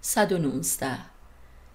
119 0.00 0.98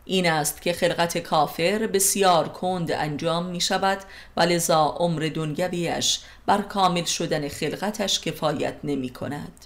این 0.05 0.29
است 0.29 0.61
که 0.61 0.73
خلقت 0.73 1.17
کافر 1.17 1.87
بسیار 1.93 2.49
کند 2.49 2.91
انجام 2.91 3.45
می 3.45 3.61
شود 3.61 3.99
و 4.37 4.41
لذا 4.41 4.85
عمر 4.85 5.31
دنگویش 5.35 6.19
بر 6.45 6.61
کامل 6.61 7.03
شدن 7.03 7.47
خلقتش 7.47 8.19
کفایت 8.19 8.75
نمی 8.83 9.09
کند 9.09 9.65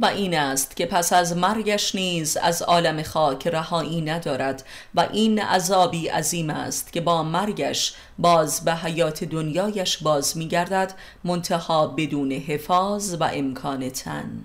و 0.00 0.06
این 0.06 0.38
است 0.38 0.76
که 0.76 0.86
پس 0.86 1.12
از 1.12 1.36
مرگش 1.36 1.94
نیز 1.94 2.36
از 2.36 2.62
عالم 2.62 3.02
خاک 3.02 3.46
رهایی 3.46 4.00
ندارد 4.00 4.64
و 4.94 5.08
این 5.12 5.38
عذابی 5.38 6.08
عظیم 6.08 6.50
است 6.50 6.92
که 6.92 7.00
با 7.00 7.22
مرگش 7.22 7.94
باز 8.18 8.64
به 8.64 8.74
حیات 8.74 9.24
دنیایش 9.24 9.98
باز 9.98 10.36
می 10.36 10.48
گردد 10.48 10.92
منتها 11.24 11.86
بدون 11.86 12.32
حفاظ 12.32 13.16
و 13.20 13.30
امکان 13.32 13.90
تن. 13.90 14.44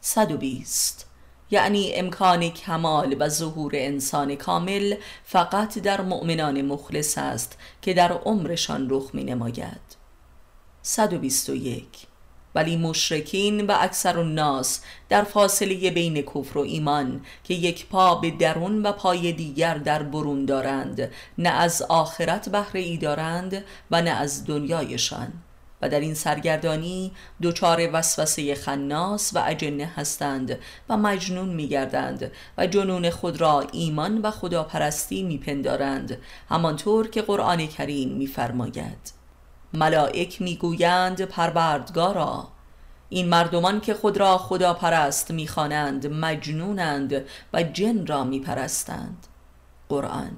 120 0.00 1.06
یعنی 1.50 1.92
امکان 1.94 2.48
کمال 2.48 3.16
و 3.18 3.28
ظهور 3.28 3.72
انسان 3.74 4.34
کامل 4.34 4.94
فقط 5.24 5.78
در 5.78 6.00
مؤمنان 6.00 6.62
مخلص 6.62 7.18
است 7.18 7.58
که 7.82 7.94
در 7.94 8.12
عمرشان 8.12 8.86
رخ 8.90 9.10
می 9.12 9.24
نماید 9.24 9.96
121 10.82 12.13
ولی 12.54 12.76
مشرکین 12.76 13.66
و 13.66 13.76
اکثر 13.80 14.18
الناس 14.18 14.80
در 15.08 15.22
فاصله 15.22 15.90
بین 15.90 16.22
کفر 16.22 16.58
و 16.58 16.60
ایمان 16.60 17.20
که 17.44 17.54
یک 17.54 17.86
پا 17.86 18.14
به 18.14 18.30
درون 18.30 18.82
و 18.82 18.92
پای 18.92 19.32
دیگر 19.32 19.74
در 19.74 20.02
برون 20.02 20.44
دارند 20.44 21.10
نه 21.38 21.48
از 21.48 21.82
آخرت 21.82 22.48
بهره 22.48 22.80
ای 22.80 22.96
دارند 22.96 23.64
و 23.90 24.02
نه 24.02 24.10
از 24.10 24.46
دنیایشان. 24.46 25.32
و 25.84 25.88
در 25.88 26.00
این 26.00 26.14
سرگردانی 26.14 27.12
دچار 27.42 27.90
وسوسه 27.92 28.54
خناس 28.54 29.30
و 29.34 29.42
اجنه 29.46 29.92
هستند 29.96 30.58
و 30.88 30.96
مجنون 30.96 31.48
میگردند 31.48 32.30
و 32.58 32.66
جنون 32.66 33.10
خود 33.10 33.40
را 33.40 33.66
ایمان 33.72 34.22
و 34.22 34.30
خداپرستی 34.30 35.22
میپندارند 35.22 36.18
همانطور 36.48 37.08
که 37.08 37.22
قرآن 37.22 37.66
کریم 37.66 38.08
میفرماید. 38.08 39.13
ملائک 39.74 40.42
می‌گویند 40.42 41.22
پروردگارا. 41.22 42.48
این 43.08 43.28
مردمان 43.28 43.80
که 43.80 43.94
خود 43.94 44.16
را 44.16 44.38
خدا 44.38 44.74
پرست 44.74 45.30
می‌خوانند 45.30 46.06
مجنونند 46.06 47.24
و 47.52 47.62
جن 47.62 48.06
را 48.06 48.24
میپرستند. 48.24 49.26
قرآن 49.88 50.36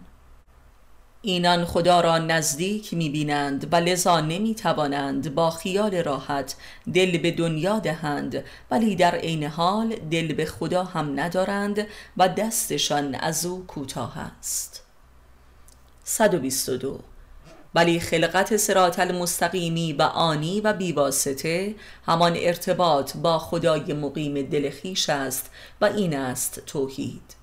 اینان 1.23 1.65
خدا 1.65 2.01
را 2.01 2.19
نزدیک 2.19 2.95
می‌بینند 2.95 3.73
و 3.73 3.77
لذا 3.77 4.21
نمی‌توانند 4.21 5.35
با 5.35 5.51
خیال 5.51 5.95
راحت 5.95 6.57
دل 6.95 7.19
به 7.19 7.31
دنیا 7.31 7.79
دهند 7.79 8.45
ولی 8.71 8.97
در 8.97 9.15
عین 9.15 9.45
حال 9.45 9.97
دل 9.97 10.33
به 10.33 10.47
خدا 10.47 10.85
هم 10.85 11.21
ندارند 11.21 11.87
و 12.17 12.29
دستشان 12.29 13.15
از 13.15 13.47
او 13.47 13.67
کوتاه 13.67 14.19
است. 14.19 14.83
122 16.05 17.01
ولی 17.77 18.01
خلقت 18.01 18.57
سرات 18.57 18.99
المستقیمی 18.99 19.93
و 19.93 20.03
آنی 20.03 20.61
و 20.61 20.73
بیواسطه 20.73 21.75
همان 22.07 22.37
ارتباط 22.37 23.17
با 23.17 23.39
خدای 23.39 23.93
مقیم 23.93 24.43
دل 24.43 24.71
خیش 24.71 25.11
است 25.11 25.51
و 25.81 25.85
این 25.85 26.17
است 26.17 26.63
توحید. 26.67 27.37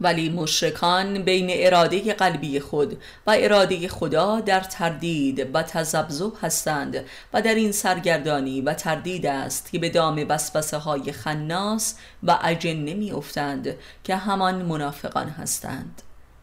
ولی 0.00 0.28
مشرکان 0.30 1.22
بین 1.22 1.46
اراده 1.50 2.14
قلبی 2.14 2.60
خود 2.60 3.02
و 3.26 3.36
اراده 3.38 3.88
خدا 3.88 4.40
در 4.40 4.60
تردید 4.60 5.54
و 5.54 5.62
تذبذب 5.62 6.32
هستند 6.42 7.04
و 7.32 7.42
در 7.42 7.54
این 7.54 7.72
سرگردانی 7.72 8.60
و 8.60 8.74
تردید 8.74 9.26
است 9.26 9.72
که 9.72 9.78
به 9.78 9.88
دام 9.88 10.16
بسبسه 10.16 10.76
های 10.76 11.12
خناس 11.12 11.94
و 12.22 12.38
اجنه 12.42 12.94
می 12.94 13.12
افتند 13.12 13.76
که 14.04 14.16
همان 14.16 14.62
منافقان 14.62 15.28
هستند. 15.28 16.02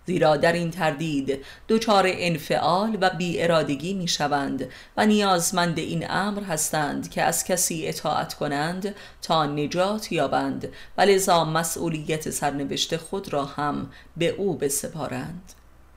زیرا 0.10 0.38
در 0.38 0.52
این 0.52 0.72
تردید 0.72 1.45
دچار 1.67 2.04
انفعال 2.08 2.98
و 3.02 3.10
بی 3.10 3.41
ارادگی 3.41 3.93
می 3.93 4.08
شوند 4.08 4.69
و 4.98 5.06
نیازمند 5.06 5.80
این 5.80 6.12
امر 6.12 6.43
هستند 6.43 7.10
که 7.10 7.24
از 7.24 7.43
کسی 7.43 7.88
اطاعت 7.88 8.34
کنند 8.34 8.95
تا 9.22 9.45
نجات 9.45 10.12
یابند 10.12 10.69
و 10.98 11.02
لذا 11.02 11.45
مسئولیت 11.45 12.30
سرنوشت 12.30 12.98
خود 12.98 13.34
را 13.34 13.45
هم 13.45 13.91
به 14.17 14.28
او 14.30 14.58
بسپارند. 14.58 15.54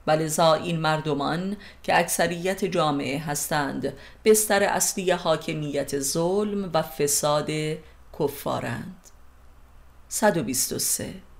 ولذا 0.06 0.54
این 0.54 0.80
مردمان 0.80 1.56
که 1.82 1.98
اکثریت 1.98 2.64
جامعه 2.64 3.18
هستند 3.18 3.92
بستر 4.24 4.62
اصلی 4.62 5.10
حاکمیت 5.10 5.98
ظلم 5.98 6.70
و 6.74 6.82
فساد 6.82 7.50
کفارند. 8.18 8.96
123 10.08 11.31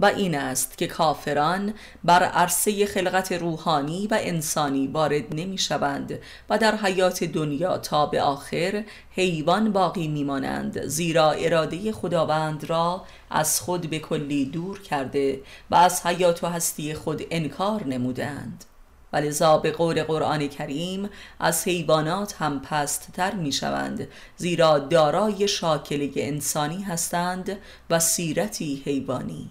و 0.00 0.04
این 0.06 0.34
است 0.34 0.78
که 0.78 0.86
کافران 0.86 1.74
بر 2.04 2.22
عرصه 2.22 2.86
خلقت 2.86 3.32
روحانی 3.32 4.06
و 4.06 4.18
انسانی 4.20 4.86
وارد 4.86 5.34
نمی 5.34 5.58
شوند 5.58 6.18
و 6.50 6.58
در 6.58 6.76
حیات 6.76 7.24
دنیا 7.24 7.78
تا 7.78 8.06
به 8.06 8.22
آخر 8.22 8.84
حیوان 9.10 9.72
باقی 9.72 10.08
می 10.08 10.24
مانند 10.24 10.86
زیرا 10.86 11.30
اراده 11.30 11.92
خداوند 11.92 12.64
را 12.64 13.04
از 13.30 13.60
خود 13.60 13.90
به 13.90 13.98
کلی 13.98 14.44
دور 14.44 14.82
کرده 14.82 15.40
و 15.70 15.74
از 15.74 16.06
حیات 16.06 16.44
و 16.44 16.46
هستی 16.46 16.94
خود 16.94 17.22
انکار 17.30 17.84
نمودند 17.86 18.64
ولذا 19.12 19.58
به 19.58 19.70
قول 19.70 20.02
قرآن 20.02 20.48
کریم 20.48 21.10
از 21.40 21.68
حیوانات 21.68 22.34
هم 22.38 22.60
پست 22.60 23.12
تر 23.12 23.34
می 23.34 23.52
شوند 23.52 24.08
زیرا 24.36 24.78
دارای 24.78 25.48
شاکله 25.48 26.10
انسانی 26.16 26.82
هستند 26.82 27.58
و 27.90 27.98
سیرتی 27.98 28.82
حیوانی. 28.86 29.50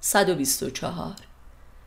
124 0.00 1.14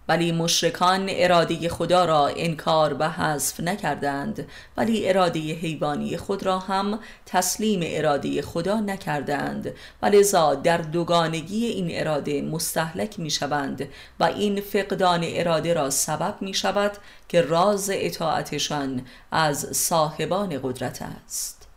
ولی 0.08 0.32
مشرکان 0.32 1.06
اراده 1.10 1.70
خدا 1.70 2.06
را 2.06 2.28
انکار 2.28 2.96
و 3.00 3.10
حذف 3.10 3.60
نکردند 3.60 4.48
ولی 4.78 5.10
اراده 5.10 5.40
حیوانی 5.40 6.18
خود 6.18 6.44
را 6.44 6.60
هم 6.60 7.00
تسلیم 7.26 7.80
اراده 7.84 8.42
خدا 8.42 8.80
نکردند. 8.80 9.74
ولذا 10.02 10.56
در 10.56 10.78
دوگانگی 10.78 11.66
این 11.66 11.88
اراده 11.92 12.42
مستحلک 12.42 13.20
می 13.20 13.30
شوند 13.30 13.90
و 14.20 14.24
این 14.24 14.62
فقدان 14.62 15.22
اراده 15.24 15.74
را 15.74 15.90
سبب 15.90 16.36
می 16.42 16.54
شود 16.54 16.92
که 17.30 17.42
راز 17.42 17.90
اطاعتشان 17.94 19.06
از 19.32 19.78
صاحبان 19.78 20.60
قدرت 20.64 21.02
است. 21.02 21.68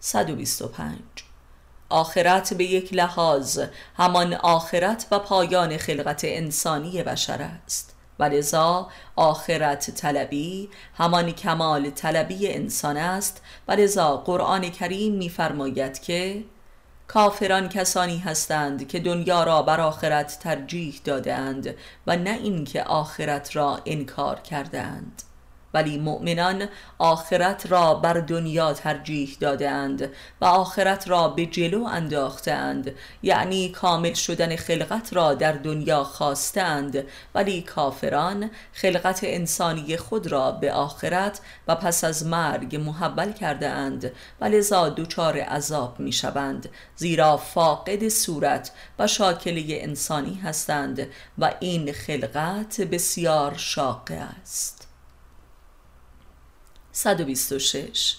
125 0.00 1.23
آخرت 1.88 2.54
به 2.54 2.64
یک 2.64 2.94
لحاظ 2.94 3.60
همان 3.96 4.34
آخرت 4.34 5.06
و 5.10 5.18
پایان 5.18 5.76
خلقت 5.76 6.20
انسانی 6.24 7.02
بشر 7.02 7.50
است. 7.64 7.94
ولذا 8.18 8.88
آخرت 9.16 9.90
طلبی 9.90 10.68
همان 10.98 11.32
کمال 11.32 11.90
طلبی 11.90 12.52
انسان 12.52 12.96
است. 12.96 13.42
ولذا 13.68 14.16
قرآن 14.16 14.70
کریم 14.70 15.14
می‌فرماید 15.14 16.00
که 16.02 16.44
کافران 17.08 17.68
کسانی 17.68 18.18
هستند 18.18 18.88
که 18.88 19.00
دنیا 19.00 19.44
را 19.44 19.62
بر 19.62 19.80
آخرت 19.80 20.38
ترجیح 20.38 21.00
دادند 21.04 21.74
و 22.06 22.16
نه 22.16 22.30
اینکه 22.30 22.82
آخرت 22.82 23.56
را 23.56 23.80
انکار 23.86 24.40
کردند 24.40 25.22
ولی 25.74 25.98
مؤمنان 25.98 26.68
آخرت 26.98 27.72
را 27.72 27.94
بر 27.94 28.14
دنیا 28.14 28.72
ترجیح 28.72 29.36
دادند 29.40 30.10
و 30.40 30.44
آخرت 30.44 31.08
را 31.08 31.28
به 31.28 31.46
جلو 31.46 31.84
انداختند 31.84 32.94
یعنی 33.22 33.68
کامل 33.68 34.12
شدن 34.14 34.56
خلقت 34.56 35.12
را 35.12 35.34
در 35.34 35.52
دنیا 35.52 36.04
خواستند 36.04 37.04
ولی 37.34 37.62
کافران 37.62 38.50
خلقت 38.72 39.20
انسانی 39.22 39.96
خود 39.96 40.26
را 40.26 40.52
به 40.52 40.72
آخرت 40.72 41.40
و 41.68 41.74
پس 41.74 42.04
از 42.04 42.26
مرگ 42.26 42.76
محول 42.76 43.32
کرده 43.32 43.68
اند 43.68 44.12
و 44.40 44.44
لذا 44.44 44.88
دچار 44.88 45.38
عذاب 45.38 46.00
می 46.00 46.12
شوند 46.12 46.68
زیرا 46.96 47.36
فاقد 47.36 48.08
صورت 48.08 48.70
و 48.98 49.06
شاکله 49.06 49.64
انسانی 49.68 50.34
هستند 50.34 51.06
و 51.38 51.54
این 51.60 51.92
خلقت 51.92 52.80
بسیار 52.80 53.54
شاقه 53.56 54.14
است. 54.14 54.83
126 56.96 58.16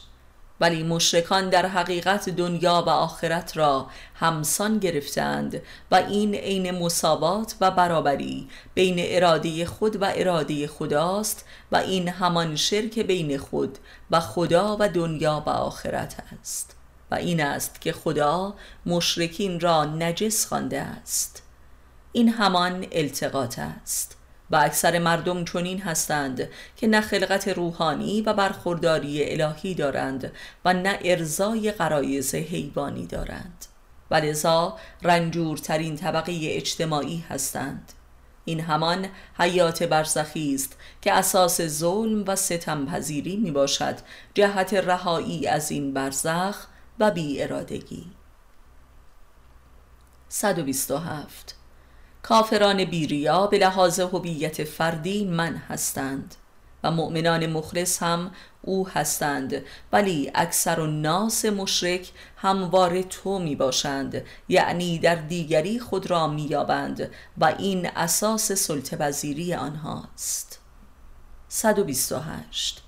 ولی 0.61 0.83
مشرکان 0.83 1.49
در 1.49 1.65
حقیقت 1.65 2.29
دنیا 2.29 2.83
و 2.88 2.89
آخرت 2.89 3.57
را 3.57 3.88
همسان 4.15 4.79
گرفتند 4.79 5.61
و 5.91 5.95
این 5.95 6.35
عین 6.35 6.71
مساوات 6.71 7.55
و 7.61 7.71
برابری 7.71 8.47
بین 8.73 8.95
اراده 8.99 9.65
خود 9.65 10.01
و 10.01 10.11
اراده 10.15 10.67
خداست 10.67 11.45
و 11.71 11.75
این 11.75 12.09
همان 12.09 12.55
شرک 12.55 12.99
بین 12.99 13.38
خود 13.38 13.77
و 14.11 14.19
خدا 14.19 14.77
و 14.79 14.89
دنیا 14.89 15.43
و 15.45 15.49
آخرت 15.49 16.15
است 16.39 16.75
و 17.11 17.15
این 17.15 17.41
است 17.43 17.81
که 17.81 17.91
خدا 17.91 18.55
مشرکین 18.85 19.59
را 19.59 19.85
نجس 19.85 20.45
خوانده 20.45 20.81
است. 20.81 21.43
این 22.11 22.29
همان 22.29 22.85
التقاط 22.91 23.59
است. 23.59 24.17
و 24.51 24.55
اکثر 24.55 24.99
مردم 24.99 25.45
چنین 25.45 25.81
هستند 25.81 26.49
که 26.77 26.88
نه 26.88 27.01
خلقت 27.01 27.47
روحانی 27.47 28.21
و 28.21 28.34
برخورداری 28.34 29.41
الهی 29.41 29.73
دارند 29.73 30.31
و 30.65 30.73
نه 30.73 30.99
ارزای 31.03 31.71
قرایز 31.71 32.36
حیوانی 32.36 33.08
دارند. 33.08 33.65
و 34.12 34.15
لذا 34.15 34.77
رنجورترین 35.01 35.95
طبقه 35.95 36.39
اجتماعی 36.43 37.25
هستند. 37.29 37.93
این 38.45 38.60
همان 38.60 39.08
حیات 39.39 39.84
برزخی 39.84 40.55
است 40.55 40.77
که 41.01 41.13
اساس 41.13 41.62
ظلم 41.62 42.23
و 42.27 42.36
ستم 42.36 42.86
پذیری 42.86 43.36
می 43.36 43.51
باشد 43.51 43.95
جهت 44.34 44.73
رهایی 44.73 45.47
از 45.47 45.71
این 45.71 45.93
برزخ 45.93 46.67
و 46.99 47.12
بی 47.12 47.43
ارادگی 47.43 48.05
127 50.29 51.54
کافران 52.27 52.85
بیریا 52.85 53.47
به 53.47 53.57
لحاظ 53.57 53.99
هویت 53.99 54.63
فردی 54.63 55.25
من 55.25 55.55
هستند 55.55 56.35
و 56.83 56.91
مؤمنان 56.91 57.45
مخلص 57.47 58.03
هم 58.03 58.31
او 58.61 58.89
هستند. 58.89 59.61
ولی 59.93 60.31
اکثر 60.35 60.79
و 60.79 60.88
ناس 60.88 61.45
مشرک 61.45 62.11
هموار 62.38 63.01
تو 63.01 63.39
می 63.39 63.55
باشند 63.55 64.23
یعنی 64.49 64.99
در 64.99 65.15
دیگری 65.15 65.79
خود 65.79 66.11
را 66.11 66.27
می 66.27 66.41
یابند 66.41 67.11
و 67.38 67.45
این 67.57 67.89
اساس 67.95 68.51
سلطه 68.51 68.97
وزیری 68.97 69.53
آنهاست 69.53 70.59
128 71.47 72.84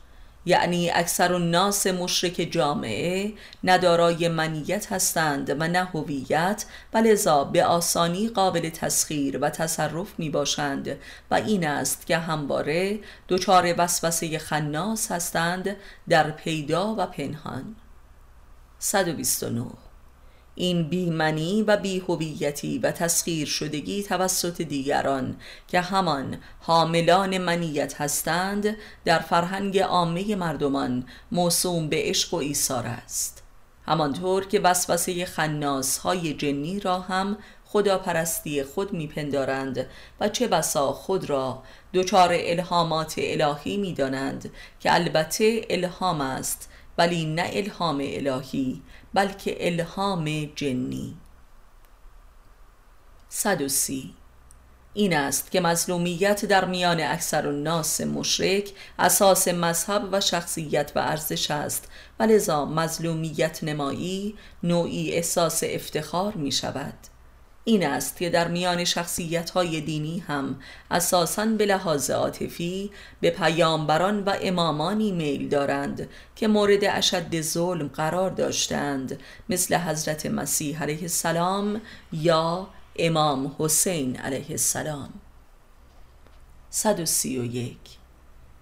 یعنی 0.47 0.89
اکثر 0.89 1.33
الناس 1.33 1.87
مشرک 1.87 2.47
جامعه 2.51 3.33
ندارای 3.63 4.27
منیت 4.27 4.91
هستند 4.91 5.49
و 5.49 5.67
نه 5.67 5.83
هویت 5.85 6.65
و 6.93 6.97
لذا 6.97 7.43
به 7.43 7.65
آسانی 7.65 8.29
قابل 8.29 8.69
تسخیر 8.69 9.37
و 9.41 9.49
تصرف 9.49 10.13
می 10.17 10.29
باشند 10.29 10.97
و 11.31 11.35
این 11.35 11.67
است 11.67 12.07
که 12.07 12.17
همواره 12.17 12.99
دچار 13.29 13.75
وسوسه 13.77 14.39
خناس 14.39 15.11
هستند 15.11 15.75
در 16.09 16.31
پیدا 16.31 16.95
و 16.97 17.05
پنهان. 17.05 17.75
129 18.79 19.86
این 20.59 20.83
بیمنی 20.83 21.61
و 21.61 21.77
بیهویتی 21.77 22.79
و 22.79 22.91
تسخیر 22.91 23.47
شدگی 23.47 24.03
توسط 24.03 24.61
دیگران 24.61 25.35
که 25.67 25.81
همان 25.81 26.37
حاملان 26.59 27.37
منیت 27.37 28.01
هستند 28.01 28.77
در 29.05 29.19
فرهنگ 29.19 29.79
عامه 29.79 30.35
مردمان 30.35 31.05
موسوم 31.31 31.89
به 31.89 31.97
عشق 31.99 32.33
و 32.33 32.37
ایثار 32.37 32.87
است. 32.87 33.43
همانطور 33.85 34.45
که 34.45 34.59
وسوسه 34.59 35.25
خناس 35.25 35.97
های 35.97 36.33
جنی 36.33 36.79
را 36.79 36.99
هم 36.99 37.37
خداپرستی 37.65 38.63
خود 38.63 38.93
میپندارند 38.93 39.87
و 40.19 40.29
چه 40.29 40.47
بسا 40.47 40.93
خود 40.93 41.29
را 41.29 41.63
دچار 41.93 42.29
الهامات 42.33 43.15
الهی 43.17 43.77
می‌دانند 43.77 44.51
که 44.79 44.93
البته 44.93 45.65
الهام 45.69 46.21
است 46.21 46.69
ولی 46.97 47.25
نه 47.25 47.49
الهام 47.53 48.01
الهی 48.03 48.81
بلکه 49.13 49.67
الهام 49.67 50.45
جنی. 50.55 51.17
130 53.29 54.13
این 54.93 55.17
است 55.17 55.51
که 55.51 55.61
مظلومیت 55.61 56.45
در 56.45 56.65
میان 56.65 56.99
اکثر 56.99 57.47
الناس 57.47 58.01
مشرک 58.01 58.69
اساس 58.99 59.47
مذهب 59.47 60.09
و 60.11 60.21
شخصیت 60.21 60.91
و 60.95 60.99
ارزش 60.99 61.51
است 61.51 61.87
و 62.19 62.23
لذا 62.23 62.65
مظلومیت 62.65 63.63
نمایی 63.63 64.35
نوعی 64.63 65.11
احساس 65.11 65.63
افتخار 65.63 66.33
می 66.33 66.51
شود 66.51 66.93
این 67.67 67.85
است 67.85 68.17
که 68.17 68.29
در 68.29 68.47
میان 68.47 68.83
شخصیت 68.83 69.49
های 69.49 69.81
دینی 69.81 70.19
هم 70.19 70.59
اساساً 70.91 71.45
به 71.45 71.65
لحاظ 71.65 72.09
عاطفی 72.09 72.91
به 73.21 73.29
پیامبران 73.29 74.23
و 74.23 74.35
امامانی 74.41 75.11
میل 75.11 75.49
دارند 75.49 76.09
که 76.35 76.47
مورد 76.47 76.83
اشد 76.83 77.41
ظلم 77.41 77.87
قرار 77.87 78.29
داشتند 78.29 79.19
مثل 79.49 79.75
حضرت 79.75 80.25
مسیح 80.25 80.81
علیه 80.81 81.01
السلام 81.01 81.81
یا 82.11 82.67
امام 82.95 83.55
حسین 83.59 84.15
علیه 84.15 84.49
السلام. 84.49 85.09
131 86.69 87.77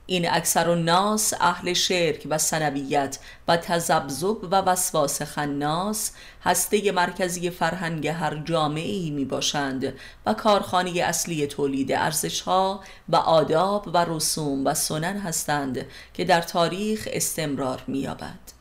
این 0.08 0.30
اکثر 0.30 0.70
الناس 0.70 1.34
اهل 1.40 1.74
شرک 1.74 2.28
و 2.30 2.38
سنویت 2.38 3.20
و 3.48 3.58
تزبزب 3.58 4.38
و 4.44 4.56
وسواس 4.56 5.22
خناس 5.22 6.12
هسته 6.44 6.92
مرکزی 6.92 7.50
فرهنگ 7.50 8.08
هر 8.08 8.36
جامعه 8.36 8.92
ای 8.92 9.10
می 9.10 9.26
باشند 9.26 9.94
و 10.26 10.34
کارخانه 10.34 11.02
اصلی 11.02 11.48
تولید 11.48 11.92
ارزش 11.92 12.42
ها 12.42 12.84
و 13.10 13.16
آداب 13.16 13.90
و 13.94 14.06
رسوم 14.08 14.66
و 14.66 14.74
سنن 14.74 15.20
هستند 15.20 15.86
که 16.14 16.26
در 16.26 16.42
تاریخ 16.42 17.08
استمرار 17.12 17.84
می 17.88 18.00
یابد. 18.00 18.55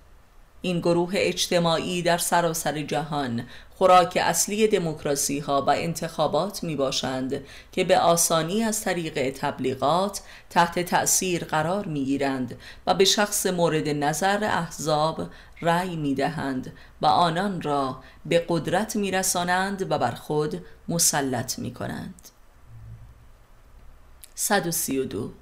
این 0.65 0.79
گروه 0.81 1.12
اجتماعی 1.15 2.03
در 2.03 2.19
سراسر 2.19 2.83
جهان 2.83 3.47
خوراک 3.79 4.19
اصلی 4.23 4.69
دموکراسی 4.69 5.39
ها 5.39 5.62
و 5.62 5.71
انتخابات 5.71 6.62
می 6.62 6.77
باشند 6.77 7.45
که 7.73 7.85
به 7.85 7.99
آسانی 7.99 8.62
از 8.62 8.81
طریق 8.81 9.31
تبلیغات 9.31 10.21
تحت 10.51 10.79
تأثیر 10.79 11.45
قرار 11.45 11.87
می 11.87 12.05
گیرند 12.05 12.59
و 12.87 12.95
به 12.95 13.05
شخص 13.05 13.47
مورد 13.47 13.89
نظر 13.89 14.45
احزاب 14.45 15.29
رأی 15.61 15.97
می 15.97 16.15
دهند 16.15 16.73
و 17.03 17.07
آنان 17.07 17.62
را 17.62 18.03
به 18.27 18.45
قدرت 18.49 18.97
می 18.97 19.11
رسانند 19.11 19.91
و 19.91 19.99
بر 19.99 20.15
خود 20.15 20.65
مسلط 20.89 21.59
می 21.59 21.75
کنند 21.75 22.29
132 24.35 25.33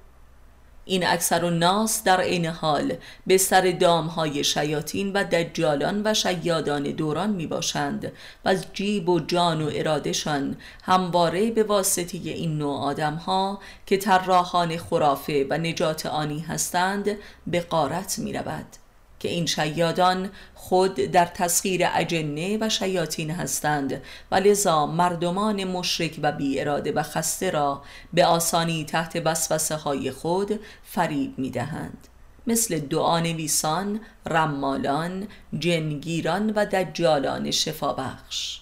این 0.85 1.07
اکثر 1.07 1.49
ناس 1.49 2.03
در 2.03 2.21
عین 2.21 2.45
حال 2.45 2.93
به 3.27 3.37
سر 3.37 3.61
دامهای 3.79 4.43
شیاطین 4.43 5.13
و 5.13 5.23
دجالان 5.23 6.01
و 6.05 6.13
شیادان 6.13 6.83
دوران 6.83 7.29
می 7.29 7.47
باشند 7.47 8.11
و 8.45 8.49
از 8.49 8.65
جیب 8.73 9.09
و 9.09 9.19
جان 9.19 9.61
و 9.61 9.69
ارادشان 9.73 10.57
همواره 10.83 11.51
به 11.51 11.63
واسطه 11.63 12.17
این 12.17 12.57
نوع 12.57 12.79
آدم 12.79 13.13
ها 13.13 13.59
که 13.85 13.97
طراحان 13.97 14.77
خرافه 14.77 15.47
و 15.49 15.57
نجات 15.57 16.05
آنی 16.05 16.39
هستند 16.39 17.17
به 17.47 17.59
قارت 17.59 18.19
می 18.19 18.33
رود 18.33 18.82
که 19.23 19.29
این 19.29 19.45
شیادان 19.45 20.29
خود 20.55 20.95
در 20.95 21.25
تسخیر 21.25 21.81
اجنه 21.93 22.57
و 22.61 22.69
شیاطین 22.69 23.31
هستند. 23.31 24.01
و 24.31 24.35
لذا 24.35 24.85
مردمان 24.85 25.63
مشرک 25.63 26.19
و 26.23 26.31
بی 26.31 26.59
اراده 26.59 26.91
و 26.91 27.03
خسته 27.03 27.49
را 27.49 27.81
به 28.13 28.25
آسانی 28.25 28.85
تحت 28.85 29.21
وسوسه 29.25 29.75
های 29.75 30.11
خود 30.11 30.59
فریب 30.83 31.39
می 31.39 31.49
دهند 31.49 32.07
مثل 32.47 32.79
دعانویسان، 32.79 33.99
رمالان، 34.25 35.27
جنگیران 35.59 36.49
و 36.49 36.65
دجالان 36.65 37.51
شفابخش. 37.51 38.59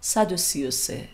133 0.00 1.08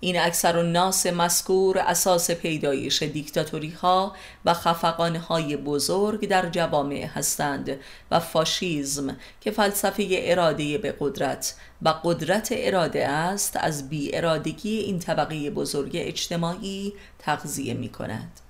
این 0.00 0.20
اکثر 0.20 0.62
ناس 0.62 1.06
مذکور 1.06 1.78
اساس 1.78 2.30
پیدایش 2.30 3.02
دیکتاتوری 3.02 3.70
ها 3.70 4.14
و 4.44 4.54
خفقان 4.54 5.16
های 5.16 5.56
بزرگ 5.56 6.28
در 6.28 6.48
جوامع 6.48 7.06
هستند 7.14 7.76
و 8.10 8.20
فاشیزم 8.20 9.16
که 9.40 9.50
فلسفه 9.50 10.06
اراده 10.10 10.78
به 10.78 10.94
قدرت 11.00 11.54
و 11.82 11.88
قدرت 12.04 12.48
اراده 12.52 13.08
است 13.08 13.56
از 13.56 13.88
بی 13.88 14.16
ارادگی 14.16 14.78
این 14.78 14.98
طبقه 14.98 15.50
بزرگ 15.50 15.90
اجتماعی 15.94 16.92
تغذیه 17.18 17.74
می 17.74 17.88
کند 17.88 18.40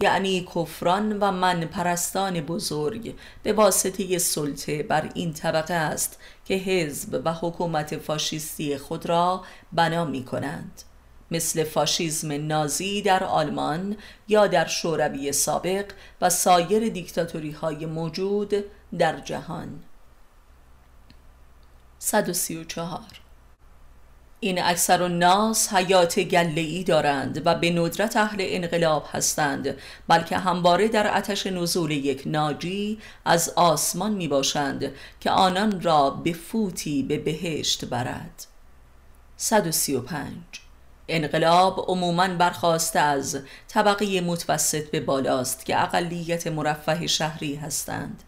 یعنی 0.00 0.48
کفران 0.54 1.18
و 1.18 1.30
من 1.30 1.60
پرستان 1.60 2.40
بزرگ 2.40 3.14
به 3.42 3.52
واسطه 3.52 4.18
سلطه 4.18 4.82
بر 4.82 5.10
این 5.14 5.32
طبقه 5.32 5.74
است 5.74 6.18
که 6.44 6.54
حزب 6.54 7.22
و 7.24 7.32
حکومت 7.32 7.96
فاشیستی 7.96 8.78
خود 8.78 9.06
را 9.06 9.44
بنا 9.72 10.04
می 10.04 10.24
کنند 10.24 10.82
مثل 11.30 11.64
فاشیزم 11.64 12.32
نازی 12.46 13.02
در 13.02 13.24
آلمان 13.24 13.96
یا 14.28 14.46
در 14.46 14.66
شوروی 14.66 15.32
سابق 15.32 15.84
و 16.20 16.30
سایر 16.30 16.88
دیکتاتوری 16.88 17.50
های 17.50 17.86
موجود 17.86 18.54
در 18.98 19.20
جهان. 19.20 19.82
134 21.98 23.00
این 24.40 24.62
اکثر 24.62 25.02
الناس 25.02 25.72
حیات 25.72 26.20
گله 26.20 26.82
دارند 26.82 27.42
و 27.46 27.54
به 27.54 27.70
ندرت 27.70 28.16
اهل 28.16 28.36
انقلاب 28.40 29.06
هستند 29.12 29.76
بلکه 30.08 30.38
همواره 30.38 30.88
در 30.88 31.16
آتش 31.16 31.46
نزول 31.46 31.90
یک 31.90 32.22
ناجی 32.26 32.98
از 33.24 33.48
آسمان 33.56 34.12
می 34.12 34.28
باشند 34.28 34.92
که 35.20 35.30
آنان 35.30 35.80
را 35.80 36.10
به 36.10 36.32
فوتی 36.32 37.02
به 37.02 37.18
بهشت 37.18 37.84
برد. 37.84 38.46
135 39.36 40.32
انقلاب 41.08 41.84
عموما 41.88 42.28
برخواسته 42.28 42.98
از 42.98 43.38
طبقه 43.68 44.20
متوسط 44.20 44.90
به 44.90 45.00
بالاست 45.00 45.66
که 45.66 45.82
اقلیت 45.82 46.46
مرفه 46.46 47.06
شهری 47.06 47.54
هستند 47.54 48.22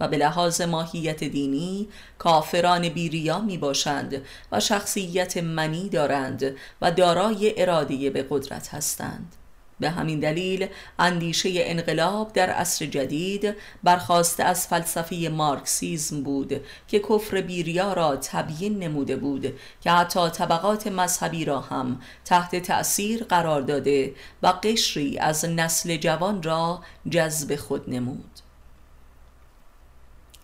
و 0.00 0.08
به 0.08 0.16
لحاظ 0.16 0.60
ماهیت 0.60 1.24
دینی 1.24 1.88
کافران 2.18 2.88
بیریا 2.88 3.38
می 3.38 3.58
باشند 3.58 4.22
و 4.52 4.60
شخصیت 4.60 5.36
منی 5.36 5.88
دارند 5.88 6.56
و 6.82 6.90
دارای 6.90 7.62
اراده 7.62 8.10
به 8.10 8.26
قدرت 8.30 8.74
هستند. 8.74 9.36
به 9.80 9.90
همین 9.90 10.20
دلیل 10.20 10.66
اندیشه 10.98 11.50
انقلاب 11.54 12.32
در 12.32 12.50
عصر 12.50 12.86
جدید 12.86 13.54
برخواسته 13.82 14.44
از 14.44 14.66
فلسفه 14.66 15.28
مارکسیزم 15.32 16.22
بود 16.22 16.60
که 16.88 16.98
کفر 16.98 17.40
بیریا 17.40 17.92
را 17.92 18.16
تبیین 18.16 18.78
نموده 18.78 19.16
بود 19.16 19.58
که 19.80 19.90
حتی 19.90 20.30
طبقات 20.30 20.86
مذهبی 20.86 21.44
را 21.44 21.60
هم 21.60 22.00
تحت 22.24 22.56
تأثیر 22.56 23.24
قرار 23.24 23.62
داده 23.62 24.14
و 24.42 24.46
قشری 24.46 25.18
از 25.18 25.44
نسل 25.44 25.96
جوان 25.96 26.42
را 26.42 26.82
جذب 27.10 27.56
خود 27.56 27.90
نمود. 27.90 28.40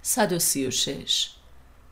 136 0.03 1.31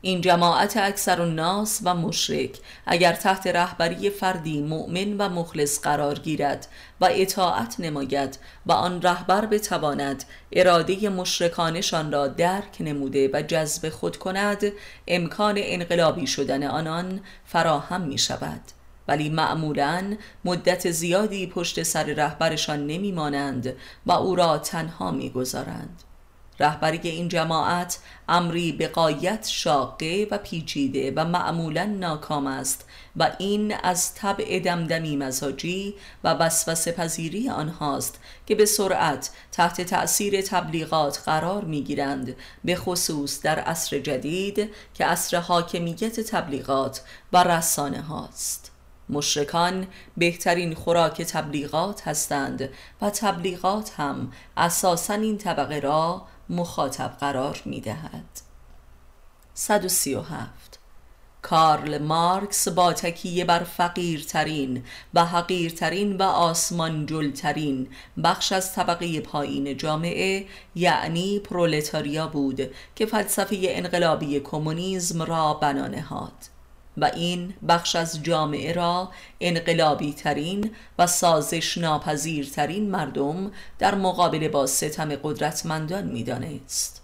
این 0.03 0.21
جماعت 0.21 0.77
اکثر 0.77 1.23
الناس 1.23 1.81
و 1.85 1.95
مشرک 1.95 2.59
اگر 2.87 3.13
تحت 3.13 3.47
رهبری 3.47 4.11
فردی 4.11 4.61
مؤمن 4.61 5.17
و 5.17 5.29
مخلص 5.29 5.81
قرار 5.81 6.19
گیرد 6.19 6.67
و 7.01 7.09
اطاعت 7.13 7.81
نماید 7.81 8.39
و 8.67 8.73
آن 8.73 9.03
رهبر 9.03 9.47
بتواند 9.47 10.25
اراده 10.53 11.09
مشرکانشان 11.09 12.13
را 12.13 12.29
درک 12.29 12.77
نموده 12.81 13.31
و 13.33 13.43
جذب 13.43 13.89
خود 13.89 14.17
کند 14.17 14.73
امکان 15.09 15.55
انقلابی 15.59 16.27
شدن 16.27 16.63
آنان 16.63 17.21
فراهم 17.47 18.01
می 18.01 18.19
شود 18.19 18.61
ولی 19.09 19.29
معمولا 19.29 20.17
مدت 20.45 20.91
زیادی 20.91 21.47
پشت 21.47 21.83
سر 21.83 22.05
رهبرشان 22.05 22.87
نمی 22.87 23.13
مانند 23.13 23.73
و 24.07 24.13
او 24.13 24.37
را 24.37 24.59
تنها 24.59 25.11
می 25.11 25.31
گذارند. 25.31 26.03
رهبری 26.61 27.09
این 27.09 27.29
جماعت 27.29 27.99
امری 28.29 28.73
به 28.73 28.89
قایت 28.89 29.47
شاقه 29.49 30.27
و 30.31 30.39
پیچیده 30.39 31.13
و 31.17 31.25
معمولا 31.25 31.85
ناکام 31.85 32.47
است 32.47 32.85
و 33.17 33.31
این 33.39 33.75
از 33.83 34.15
طبع 34.15 34.61
دمدمی 34.61 35.17
مزاجی 35.17 35.95
و 36.25 36.35
وسوسه 36.35 36.93
پذیری 36.93 37.49
آنهاست 37.49 38.21
که 38.47 38.55
به 38.55 38.65
سرعت 38.65 39.31
تحت 39.53 39.81
تأثیر 39.81 40.41
تبلیغات 40.41 41.23
قرار 41.27 41.65
می 41.65 41.83
گیرند 41.83 42.37
به 42.65 42.77
خصوص 42.77 43.43
در 43.43 43.59
عصر 43.59 43.99
جدید 43.99 44.71
که 44.95 45.05
عصر 45.05 45.37
حاکمیت 45.37 46.21
تبلیغات 46.21 47.03
و 47.33 47.45
رسانه 47.45 48.01
هاست. 48.01 48.73
مشرکان 49.09 49.87
بهترین 50.17 50.75
خوراک 50.75 51.23
تبلیغات 51.23 52.09
هستند 52.09 52.69
و 53.03 53.11
تبلیغات 53.11 53.91
هم 53.97 54.33
اساسا 54.57 55.15
این 55.15 55.39
طبقه 55.39 55.79
را 55.79 56.27
مخاطب 56.51 57.17
قرار 57.21 57.63
می 57.65 57.81
دهد 57.81 58.41
137 59.55 60.79
کارل 61.43 61.99
مارکس 61.99 62.69
با 62.69 62.93
تکیه 62.93 63.45
بر 63.45 63.65
فقیرترین 63.65 64.85
و 65.15 65.25
حقیرترین 65.25 66.17
و 66.17 66.23
آسمان 66.23 67.07
جلترین 67.07 67.89
بخش 68.25 68.53
از 68.53 68.75
طبقه 68.75 69.21
پایین 69.21 69.77
جامعه 69.77 70.47
یعنی 70.75 71.39
پرولتاریا 71.39 72.27
بود 72.27 72.61
که 72.97 73.07
فلسفه 73.07 73.57
انقلابی 73.61 74.41
کمونیسم 74.41 75.23
را 75.23 75.55
بنا 75.55 75.87
نهاد. 75.87 76.58
و 77.01 77.05
این 77.05 77.55
بخش 77.69 77.97
از 77.97 78.23
جامعه 78.23 78.73
را 78.73 79.09
انقلابی 79.41 80.13
ترین 80.13 80.71
و 80.99 81.07
سازش 81.07 81.79
ناپذیرترین 81.79 82.91
مردم 82.91 83.51
در 83.79 83.95
مقابله 83.95 84.49
با 84.49 84.67
ستم 84.67 85.17
قدرتمندان 85.17 86.05
می‌دانست. 86.05 87.03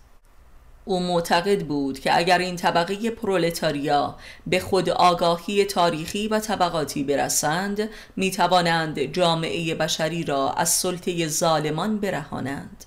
او 0.85 1.01
معتقد 1.01 1.67
بود 1.67 1.99
که 1.99 2.17
اگر 2.17 2.39
این 2.39 2.57
طبقه 2.57 3.11
پرولتاریا 3.11 4.17
به 4.47 4.61
خود 4.61 4.91
آگاهی 4.91 5.65
تاریخی 5.65 6.29
و 6.29 6.39
طبقاتی 6.39 7.05
برسند 7.05 7.91
می 8.17 8.31
توانند 8.31 9.01
جامعه 9.01 9.75
بشری 9.75 10.25
را 10.25 10.51
از 10.51 10.69
سلطه 10.69 11.29
ظالمان 11.29 11.99
برهانند 11.99 12.85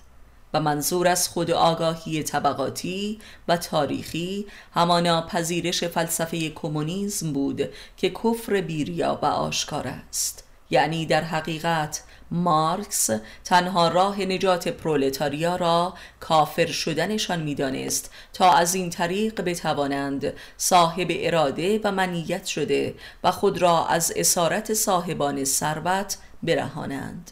و 0.53 0.59
منظور 0.59 1.07
از 1.07 1.27
خود 1.27 1.51
آگاهی 1.51 2.23
طبقاتی 2.23 3.19
و 3.47 3.57
تاریخی 3.57 4.45
همانا 4.73 5.21
پذیرش 5.21 5.83
فلسفه 5.83 6.49
کمونیسم 6.49 7.33
بود 7.33 7.69
که 7.97 8.09
کفر 8.09 8.61
بیریا 8.61 9.19
و 9.21 9.25
آشکار 9.25 9.87
است. 9.87 10.43
یعنی 10.69 11.05
در 11.05 11.21
حقیقت 11.21 12.03
مارکس 12.31 13.09
تنها 13.43 13.87
راه 13.87 14.21
نجات 14.21 14.67
پرولتاریا 14.67 15.55
را 15.55 15.93
کافر 16.19 16.65
شدنشان 16.65 17.41
می‌دانست 17.41 18.11
تا 18.33 18.51
از 18.51 18.75
این 18.75 18.89
طریق 18.89 19.41
بتوانند 19.41 20.33
صاحب 20.57 21.07
اراده 21.09 21.79
و 21.83 21.91
منیت 21.91 22.45
شده 22.45 22.95
و 23.23 23.31
خود 23.31 23.61
را 23.61 23.85
از 23.87 24.13
اسارت 24.15 24.73
صاحبان 24.73 25.43
ثروت 25.43 26.17
برهانند. 26.43 27.31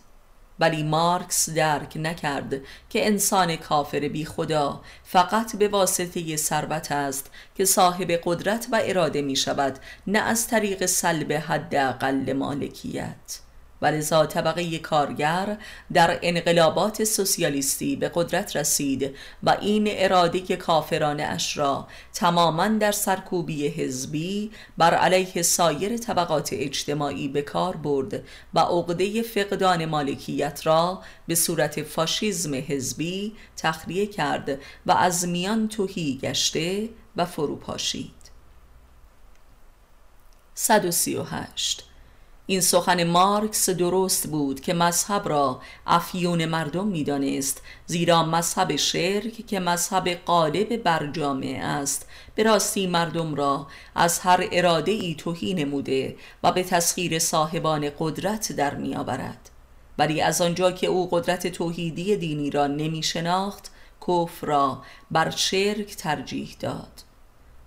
ولی 0.60 0.84
مارکس 0.84 1.49
درک 1.49 1.97
نکرد 1.97 2.53
که 2.89 3.08
انسان 3.08 3.56
کافر 3.56 3.99
بی 3.99 4.26
خدا 4.26 4.82
فقط 5.03 5.56
به 5.56 5.68
واسطه 5.68 6.36
ثروت 6.36 6.91
است 6.91 7.32
که 7.56 7.66
صاحب 7.66 8.12
قدرت 8.24 8.68
و 8.72 8.82
اراده 8.84 9.22
می 9.22 9.36
شود 9.36 9.80
نه 10.08 10.20
از 10.20 10.47
طریق 10.47 10.86
سلب 10.86 11.34
حداقل 11.34 12.34
مالکیت. 12.34 13.45
ولذا 13.82 14.26
طبقه 14.26 14.78
کارگر 14.78 15.57
در 15.93 16.19
انقلابات 16.21 17.03
سوسیالیستی 17.03 17.95
به 17.95 18.11
قدرت 18.15 18.55
رسید 18.55 19.15
و 19.43 19.57
این 19.61 19.88
اراده 19.89 20.55
کافرانه 20.57 21.23
اش 21.23 21.57
را 21.57 21.88
تماما 22.13 22.67
در 22.67 22.91
سرکوبی 22.91 23.67
حزبی 23.67 24.51
بر 24.78 24.93
علیه 24.93 25.41
سایر 25.41 25.97
طبقات 25.97 26.49
اجتماعی 26.53 27.28
به 27.28 27.41
کار 27.41 27.76
برد 27.76 28.23
و 28.53 28.59
عقده 28.59 29.21
فقدان 29.21 29.86
مالکیت 29.86 30.61
را 30.63 31.01
به 31.28 31.36
صورت 31.36 31.84
فاشیزم 31.84 32.55
حزبی 32.55 33.34
تخلیه 33.57 34.07
کرد 34.07 34.59
و 34.86 34.91
از 34.91 35.28
میان 35.28 35.67
توهی 35.67 36.19
گشته 36.21 36.89
و 37.15 37.26
فروپاشید. 37.26 38.11
138 40.53 41.84
این 42.48 42.62
سخن 42.62 43.04
مارکس 43.04 43.70
درست 43.70 44.28
بود 44.28 44.60
که 44.60 44.74
مذهب 44.74 45.30
را 45.30 45.62
افیون 45.88 46.46
مردم 46.46 46.88
می‌دانست 46.88 47.62
زیرا 47.86 48.24
مذهب 48.24 48.76
شرک 48.76 49.48
که 49.48 49.60
مذهب 49.60 50.10
قالب 50.10 50.84
بر 50.84 51.08
جامعه 51.08 51.64
است. 51.64 52.08
به 52.36 52.43
راستی 52.43 52.88
مردم 52.88 53.36
را 53.36 53.68
از 53.96 54.20
هر 54.20 54.48
اراده 54.52 54.91
ای 54.91 55.16
توهی 55.16 55.54
نموده 55.54 56.16
و 56.43 56.52
به 56.52 56.64
تسخیر 56.64 57.20
صاحبان 57.20 57.91
قدرت 58.00 58.52
در 58.52 58.76
می 58.76 58.96
آورد 58.96 59.50
ولی 59.98 60.22
از 60.22 60.41
آنجا 60.41 60.72
که 60.72 60.88
او 60.88 61.10
قدرت 61.12 61.48
توحیدی 61.48 62.18
دینی 62.18 62.50
را 62.50 62.68
نمی 62.68 63.04
شناخت 63.04 63.72
کفر 64.08 64.48
را 64.48 64.82
بر 65.12 65.30
شرک 65.30 65.96
ترجیح 65.96 66.56
داد. 66.60 67.04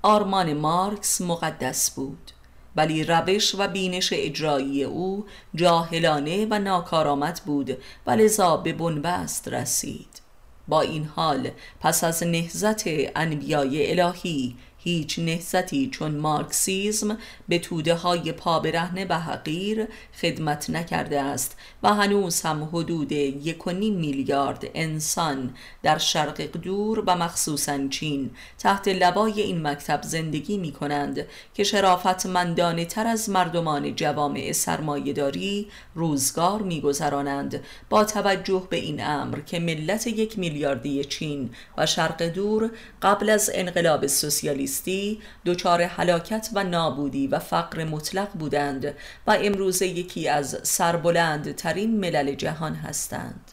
آرمان 0.03 0.53
مارکس 0.53 1.21
مقدس 1.21 1.91
بود. 1.91 2.31
ولی 2.79 3.05
روش 3.05 3.55
و 3.59 3.69
بینش 3.69 4.13
اجرایی 4.13 4.85
او 4.85 5.27
جاهلانه 5.55 6.47
و 6.51 6.59
ناکارآمد 6.59 7.41
بود 7.47 7.79
و 8.07 8.11
لذا 8.11 8.57
به 8.57 8.73
بنبست 8.73 9.49
رسید. 9.49 10.23
با 10.69 10.81
این 10.81 11.05
حال 11.05 11.51
پس 11.81 12.05
از 12.05 12.23
نهزت 12.23 12.83
انبیای 13.17 14.01
الهی 14.01 14.57
هیچ 14.79 15.19
نهزتی 15.19 15.91
چون 15.93 16.17
مارکسیزم 16.17 17.19
به 17.49 17.59
توده 17.59 17.95
های 17.95 18.33
پا 18.33 18.61
برهنه 18.61 19.07
و 19.09 19.15
حقیر 19.21 19.89
خدمت 20.21 20.71
نکرده 20.71 21.21
است 21.21 21.57
و 21.83 21.95
هنوز 21.95 22.41
هم 22.41 22.65
حدود 22.73 23.13
یک 23.13 23.69
میلیارد 23.69 24.65
انسان 24.75 25.55
در 25.83 25.99
شرق 25.99 26.41
دور 26.41 27.05
و 27.07 27.17
مخصوصا 27.17 27.89
چین 27.89 28.31
تحت 28.59 28.89
لبای 28.89 29.41
این 29.41 29.67
مکتب 29.67 30.03
زندگی 30.03 30.59
می 30.59 30.73
کنند 30.73 31.27
که 31.55 31.65
شرافتمندانه 31.65 32.85
تر 32.85 33.07
از 33.07 33.31
مردمان 33.31 33.95
جوامع 33.95 34.53
سرمایهداری 34.53 35.69
روزگار 35.95 36.63
میگذرانند. 36.63 37.65
با 37.91 38.05
توجه 38.05 38.67
به 38.71 38.77
این 38.77 39.05
امر 39.05 39.41
که 39.41 39.59
ملت 39.59 40.07
یک 40.07 40.39
میلیاردی 40.39 41.05
چین 41.05 41.51
و 41.79 41.87
شرق 41.87 42.23
دور 42.23 42.71
قبل 43.03 43.31
از 43.31 43.51
انقلاب 43.55 44.07
سوسیالیستی 44.07 44.78
زیستی 44.79 45.21
دچار 45.47 45.83
حلاکت 45.83 46.49
و 46.55 46.65
نابودی 46.65 47.27
و 47.27 47.39
فقر 47.39 47.85
مطلق 47.85 48.33
بودند 48.33 48.95
و 49.27 49.39
امروزه 49.41 49.87
یکی 49.87 50.29
از 50.29 50.61
سربلند 50.63 51.55
ترین 51.55 52.01
ملل 52.01 52.35
جهان 52.35 52.75
هستند. 52.75 53.53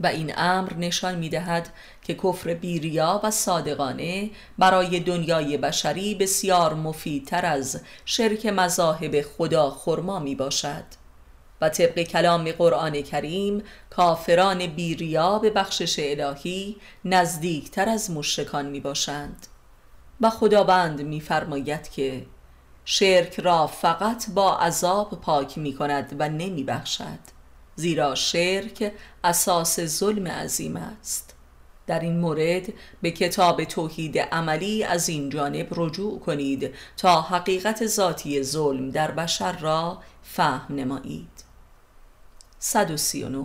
و 0.00 0.06
این 0.06 0.32
امر 0.36 0.74
نشان 0.74 1.14
می 1.14 1.28
دهد 1.28 1.68
که 2.02 2.14
کفر 2.14 2.54
بیریا 2.54 3.20
و 3.24 3.30
صادقانه 3.30 4.30
برای 4.58 5.00
دنیای 5.00 5.56
بشری 5.56 6.14
بسیار 6.14 6.74
مفیدتر 6.74 7.46
از 7.46 7.80
شرک 8.04 8.46
مذاهب 8.46 9.22
خدا 9.22 9.70
خرما 9.70 10.18
می 10.18 10.34
باشد 10.34 10.84
و 11.60 11.68
طبق 11.68 12.02
کلام 12.02 12.52
قرآن 12.52 13.02
کریم 13.02 13.62
کافران 13.90 14.66
بیریا 14.66 15.38
به 15.38 15.50
بخشش 15.50 15.96
الهی 15.98 16.76
نزدیکتر 17.04 17.88
از 17.88 18.10
مشرکان 18.10 18.66
می 18.66 18.80
باشند 18.80 19.46
و 20.20 20.30
خداوند 20.30 21.02
میفرماید 21.02 21.90
که 21.90 22.26
شرک 22.84 23.40
را 23.40 23.66
فقط 23.66 24.30
با 24.30 24.58
عذاب 24.58 25.20
پاک 25.20 25.58
می 25.58 25.74
کند 25.74 26.16
و 26.18 26.28
نمی 26.28 26.64
بخشد 26.64 27.18
زیرا 27.76 28.14
شرک 28.14 28.92
اساس 29.24 29.80
ظلم 29.80 30.28
عظیم 30.28 30.76
است. 30.76 31.34
در 31.86 32.00
این 32.00 32.20
مورد 32.20 32.72
به 33.02 33.10
کتاب 33.10 33.64
توحید 33.64 34.18
عملی 34.18 34.84
از 34.84 35.08
این 35.08 35.28
جانب 35.28 35.68
رجوع 35.76 36.20
کنید 36.20 36.74
تا 36.96 37.20
حقیقت 37.20 37.86
ذاتی 37.86 38.42
ظلم 38.42 38.90
در 38.90 39.10
بشر 39.10 39.58
را 39.58 39.98
فهم 40.22 40.74
نمایید. 40.74 41.47
139 42.58 43.44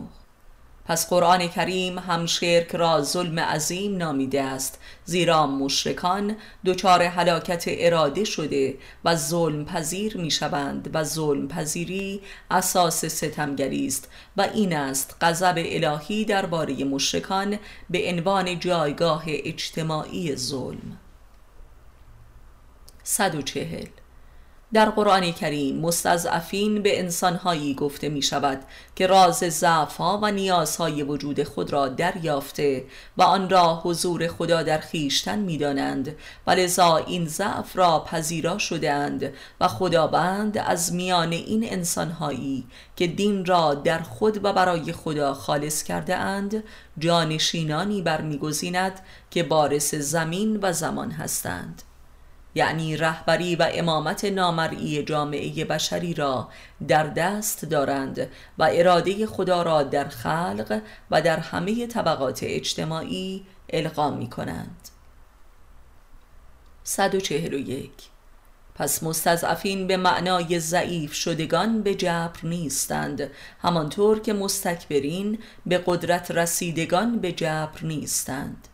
پس 0.85 1.09
قرآن 1.09 1.47
کریم 1.47 1.99
هم 1.99 2.25
شرک 2.25 2.75
را 2.75 3.01
ظلم 3.01 3.39
عظیم 3.39 3.97
نامیده 3.97 4.43
است 4.43 4.79
زیرا 5.05 5.47
مشرکان 5.47 6.35
دچار 6.65 7.03
حلاکت 7.03 7.63
اراده 7.67 8.23
شده 8.23 8.77
و 9.05 9.15
ظلم 9.15 9.65
پذیر 9.65 10.17
می 10.17 10.31
شوند 10.31 10.89
و 10.93 11.03
ظلم 11.03 11.47
پذیری 11.47 12.21
اساس 12.51 13.05
ستمگری 13.05 13.87
است 13.87 14.09
و 14.37 14.41
این 14.41 14.75
است 14.75 15.15
غضب 15.21 15.55
الهی 15.57 16.25
درباره 16.25 16.83
مشرکان 16.83 17.59
به 17.89 18.09
عنوان 18.09 18.59
جایگاه 18.59 19.23
اجتماعی 19.27 20.35
ظلم. 20.35 20.97
140 23.03 23.85
در 24.73 24.89
قرآن 24.89 25.31
کریم 25.31 25.79
مستضعفین 25.79 26.81
به 26.81 26.99
انسانهایی 26.99 27.73
گفته 27.73 28.09
می 28.09 28.21
شود 28.21 28.59
که 28.95 29.07
راز 29.07 29.37
ضعفها 29.37 30.19
و 30.21 30.31
نیازهای 30.31 31.03
وجود 31.03 31.43
خود 31.43 31.73
را 31.73 31.87
دریافته 31.87 32.83
و 33.17 33.23
آن 33.23 33.49
را 33.49 33.81
حضور 33.83 34.27
خدا 34.27 34.63
در 34.63 34.77
خیشتن 34.77 35.39
می 35.39 35.57
دانند 35.57 36.15
و 36.47 36.51
لذا 36.51 36.97
این 36.97 37.27
ضعف 37.27 37.77
را 37.77 37.99
پذیرا 37.99 38.57
شدهاند 38.57 39.33
و 39.61 39.67
خداوند 39.67 40.57
از 40.57 40.93
میان 40.93 41.31
این 41.31 41.65
انسانهایی 41.69 42.65
که 42.95 43.07
دین 43.07 43.45
را 43.45 43.73
در 43.73 43.99
خود 43.99 44.45
و 44.45 44.53
برای 44.53 44.91
خدا 44.91 45.33
خالص 45.33 45.83
کرده 45.83 46.15
اند 46.15 46.63
جانشینانی 46.99 48.01
برمیگزیند 48.01 48.99
که 49.31 49.43
بارس 49.43 49.95
زمین 49.95 50.59
و 50.61 50.73
زمان 50.73 51.11
هستند. 51.11 51.81
یعنی 52.55 52.97
رهبری 52.97 53.55
و 53.55 53.69
امامت 53.73 54.25
نامرئی 54.25 55.03
جامعه 55.03 55.65
بشری 55.65 56.13
را 56.13 56.49
در 56.87 57.07
دست 57.07 57.65
دارند 57.65 58.29
و 58.57 58.69
اراده 58.71 59.25
خدا 59.25 59.61
را 59.61 59.83
در 59.83 60.07
خلق 60.07 60.81
و 61.11 61.21
در 61.21 61.39
همه 61.39 61.87
طبقات 61.87 62.39
اجتماعی 62.43 63.45
القا 63.69 64.11
می 64.11 64.29
کنند 64.29 64.89
141 66.83 67.91
پس 68.75 69.03
مستضعفین 69.03 69.87
به 69.87 69.97
معنای 69.97 70.59
ضعیف 70.59 71.13
شدگان 71.13 71.81
به 71.81 71.95
جبر 71.95 72.39
نیستند 72.43 73.29
همانطور 73.61 74.19
که 74.19 74.33
مستکبرین 74.33 75.39
به 75.65 75.83
قدرت 75.85 76.31
رسیدگان 76.31 77.19
به 77.19 77.31
جبر 77.31 77.79
نیستند 77.83 78.67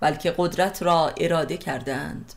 بلکه 0.00 0.34
قدرت 0.38 0.82
را 0.82 1.08
اراده 1.16 1.56
کردند 1.56 2.34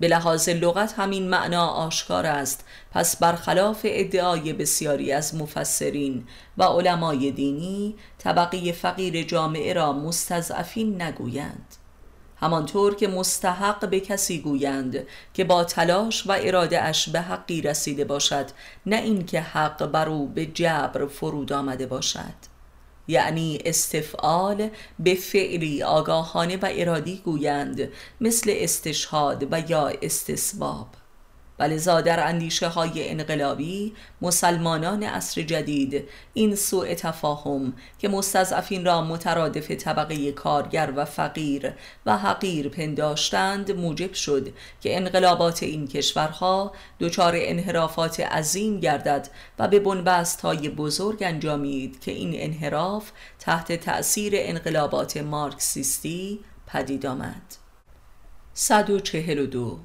به 0.00 0.08
لحاظ 0.08 0.48
لغت 0.48 0.92
همین 0.92 1.30
معنا 1.30 1.66
آشکار 1.66 2.26
است. 2.26 2.64
پس 2.92 3.16
برخلاف 3.16 3.80
ادعای 3.84 4.52
بسیاری 4.52 5.12
از 5.12 5.34
مفسرین 5.34 6.26
و 6.58 6.62
علمای 6.62 7.30
دینی 7.30 7.94
طبقه 8.18 8.72
فقیر 8.72 9.22
جامعه 9.22 9.72
را 9.72 9.92
مستضعفین 9.92 11.02
نگویند. 11.02 11.76
همانطور 12.40 12.94
که 12.94 13.08
مستحق 13.08 13.90
به 13.90 14.00
کسی 14.00 14.40
گویند 14.40 15.06
که 15.34 15.44
با 15.44 15.64
تلاش 15.64 16.26
و 16.26 16.36
اراده 16.40 16.82
اش 16.82 17.08
به 17.08 17.20
حقی 17.20 17.62
رسیده 17.62 18.04
باشد 18.04 18.46
نه 18.86 18.96
اینکه 18.96 19.40
حق 19.40 19.86
بر 19.86 20.08
او 20.08 20.28
به 20.28 20.46
جبر 20.46 21.06
فرود 21.06 21.52
آمده 21.52 21.86
باشد. 21.86 22.47
یعنی 23.08 23.58
استفعال 23.64 24.68
به 24.98 25.14
فعلی 25.14 25.82
آگاهانه 25.82 26.56
و 26.56 26.68
ارادی 26.70 27.20
گویند 27.24 27.88
مثل 28.20 28.52
استشهاد 28.54 29.48
و 29.50 29.62
یا 29.68 29.92
استسباب 30.02 30.86
و 31.58 31.68
در 32.02 32.28
اندیشه 32.28 32.68
های 32.68 33.08
انقلابی 33.10 33.94
مسلمانان 34.22 35.02
عصر 35.02 35.42
جدید 35.42 36.08
این 36.34 36.54
سوء 36.54 36.94
تفاهم 36.94 37.72
که 37.98 38.08
مستضعفین 38.08 38.84
را 38.84 39.02
مترادف 39.02 39.70
طبقه 39.70 40.32
کارگر 40.32 40.92
و 40.96 41.04
فقیر 41.04 41.72
و 42.06 42.18
حقیر 42.18 42.68
پنداشتند 42.68 43.70
موجب 43.70 44.12
شد 44.12 44.48
که 44.80 44.96
انقلابات 44.96 45.62
این 45.62 45.88
کشورها 45.88 46.72
دچار 47.00 47.32
انحرافات 47.36 48.20
عظیم 48.20 48.80
گردد 48.80 49.28
و 49.58 49.68
به 49.68 49.80
بنبست 49.80 50.40
های 50.40 50.68
بزرگ 50.68 51.22
انجامید 51.22 52.00
که 52.00 52.10
این 52.10 52.30
انحراف 52.34 53.10
تحت 53.38 53.72
تأثیر 53.72 54.32
انقلابات 54.36 55.16
مارکسیستی 55.16 56.40
پدید 56.66 57.06
آمد. 57.06 57.56
142 58.54 59.78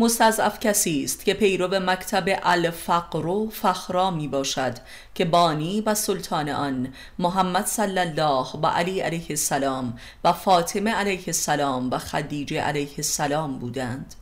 مستضعف 0.00 0.60
کسی 0.60 1.04
است 1.04 1.24
که 1.24 1.34
پیرو 1.34 1.68
مکتب 1.68 2.38
الفقر 2.42 3.26
و 3.26 3.50
فخرا 3.50 4.10
می 4.10 4.28
باشد 4.28 4.74
که 5.14 5.24
بانی 5.24 5.80
و 5.80 5.94
سلطان 5.94 6.48
آن 6.48 6.94
محمد 7.18 7.66
صلی 7.66 7.98
الله 7.98 8.46
و 8.62 8.66
علی 8.66 9.00
علیه 9.00 9.26
السلام 9.30 9.98
و 10.24 10.32
فاطمه 10.32 10.90
علیه 10.90 11.24
السلام 11.26 11.90
و 11.90 11.98
خدیجه 11.98 12.60
علیه 12.60 12.90
السلام 12.98 13.58
بودند. 13.58 14.14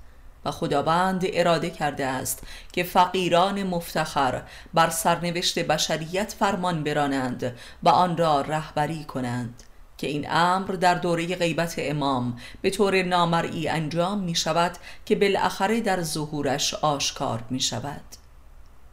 و 0.44 0.50
خداوند 0.50 1.26
اراده 1.32 1.70
کرده 1.70 2.06
است 2.06 2.42
که 2.72 2.82
فقیران 2.82 3.62
مفتخر 3.62 4.42
بر 4.74 4.90
سرنوشت 4.90 5.58
بشریت 5.58 6.34
فرمان 6.38 6.84
برانند 6.84 7.56
و 7.82 7.88
آن 7.88 8.16
را 8.16 8.40
رهبری 8.40 9.04
کنند. 9.04 9.62
که 9.98 10.06
این 10.06 10.30
امر 10.30 10.66
در 10.66 10.94
دوره 10.94 11.36
غیبت 11.36 11.74
امام 11.78 12.38
به 12.62 12.70
طور 12.70 13.02
نامرئی 13.02 13.68
انجام 13.68 14.18
می 14.18 14.34
شود 14.34 14.72
که 15.06 15.16
بالاخره 15.16 15.80
در 15.80 16.02
ظهورش 16.02 16.74
آشکار 16.74 17.44
می 17.50 17.60
شود 17.60 18.04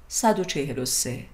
143 0.07 1.25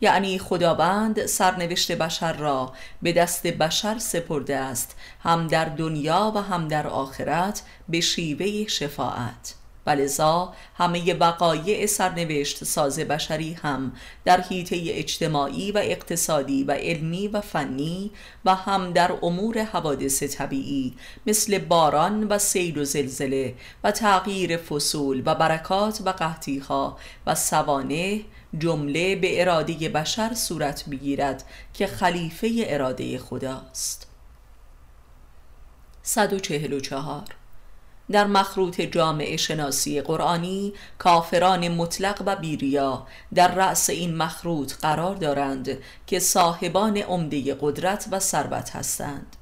یعنی 0.00 0.38
خداوند 0.38 1.26
سرنوشت 1.26 1.92
بشر 1.92 2.32
را 2.32 2.72
به 3.02 3.12
دست 3.12 3.46
بشر 3.46 3.98
سپرده 3.98 4.56
است 4.56 4.96
هم 5.22 5.46
در 5.46 5.64
دنیا 5.64 6.32
و 6.34 6.42
هم 6.42 6.68
در 6.68 6.86
آخرت 6.86 7.62
به 7.88 8.00
شیوه 8.00 8.68
شفاعت. 8.68 9.54
ولذا 9.86 10.54
همه 10.74 11.14
وقایع 11.14 11.86
سرنوشت 11.86 12.64
ساز 12.64 12.98
بشری 12.98 13.52
هم 13.52 13.92
در 14.24 14.40
حیطه 14.40 14.76
اجتماعی 14.86 15.72
و 15.72 15.78
اقتصادی 15.78 16.64
و 16.64 16.72
علمی 16.72 17.28
و 17.28 17.40
فنی 17.40 18.10
و 18.44 18.54
هم 18.54 18.92
در 18.92 19.12
امور 19.22 19.62
حوادث 19.62 20.22
طبیعی 20.22 20.94
مثل 21.26 21.58
باران 21.58 22.28
و 22.28 22.38
سیل 22.38 22.78
و 22.78 22.84
زلزله 22.84 23.54
و 23.84 23.90
تغییر 23.90 24.56
فصول 24.56 25.22
و 25.26 25.34
برکات 25.34 26.00
و 26.04 26.10
قحطیها 26.10 26.96
و 27.26 27.34
سوانه 27.34 28.20
جمله 28.58 29.16
به 29.16 29.40
اراده 29.40 29.88
بشر 29.88 30.34
صورت 30.34 30.84
بگیرد 30.90 31.44
که 31.74 31.86
خلیفه 31.86 32.50
اراده 32.66 33.18
خداست. 33.18 34.06
144 36.02 37.39
در 38.12 38.26
مخروط 38.26 38.80
جامعه 38.80 39.36
شناسی 39.36 40.00
قرآنی 40.00 40.72
کافران 40.98 41.68
مطلق 41.68 42.22
و 42.26 42.36
بیریا 42.36 43.06
در 43.34 43.54
رأس 43.54 43.90
این 43.90 44.16
مخروط 44.16 44.72
قرار 44.72 45.14
دارند 45.14 45.78
که 46.06 46.18
صاحبان 46.18 46.96
عمده 46.96 47.56
قدرت 47.60 48.08
و 48.10 48.18
ثروت 48.18 48.70
هستند. 48.70 49.36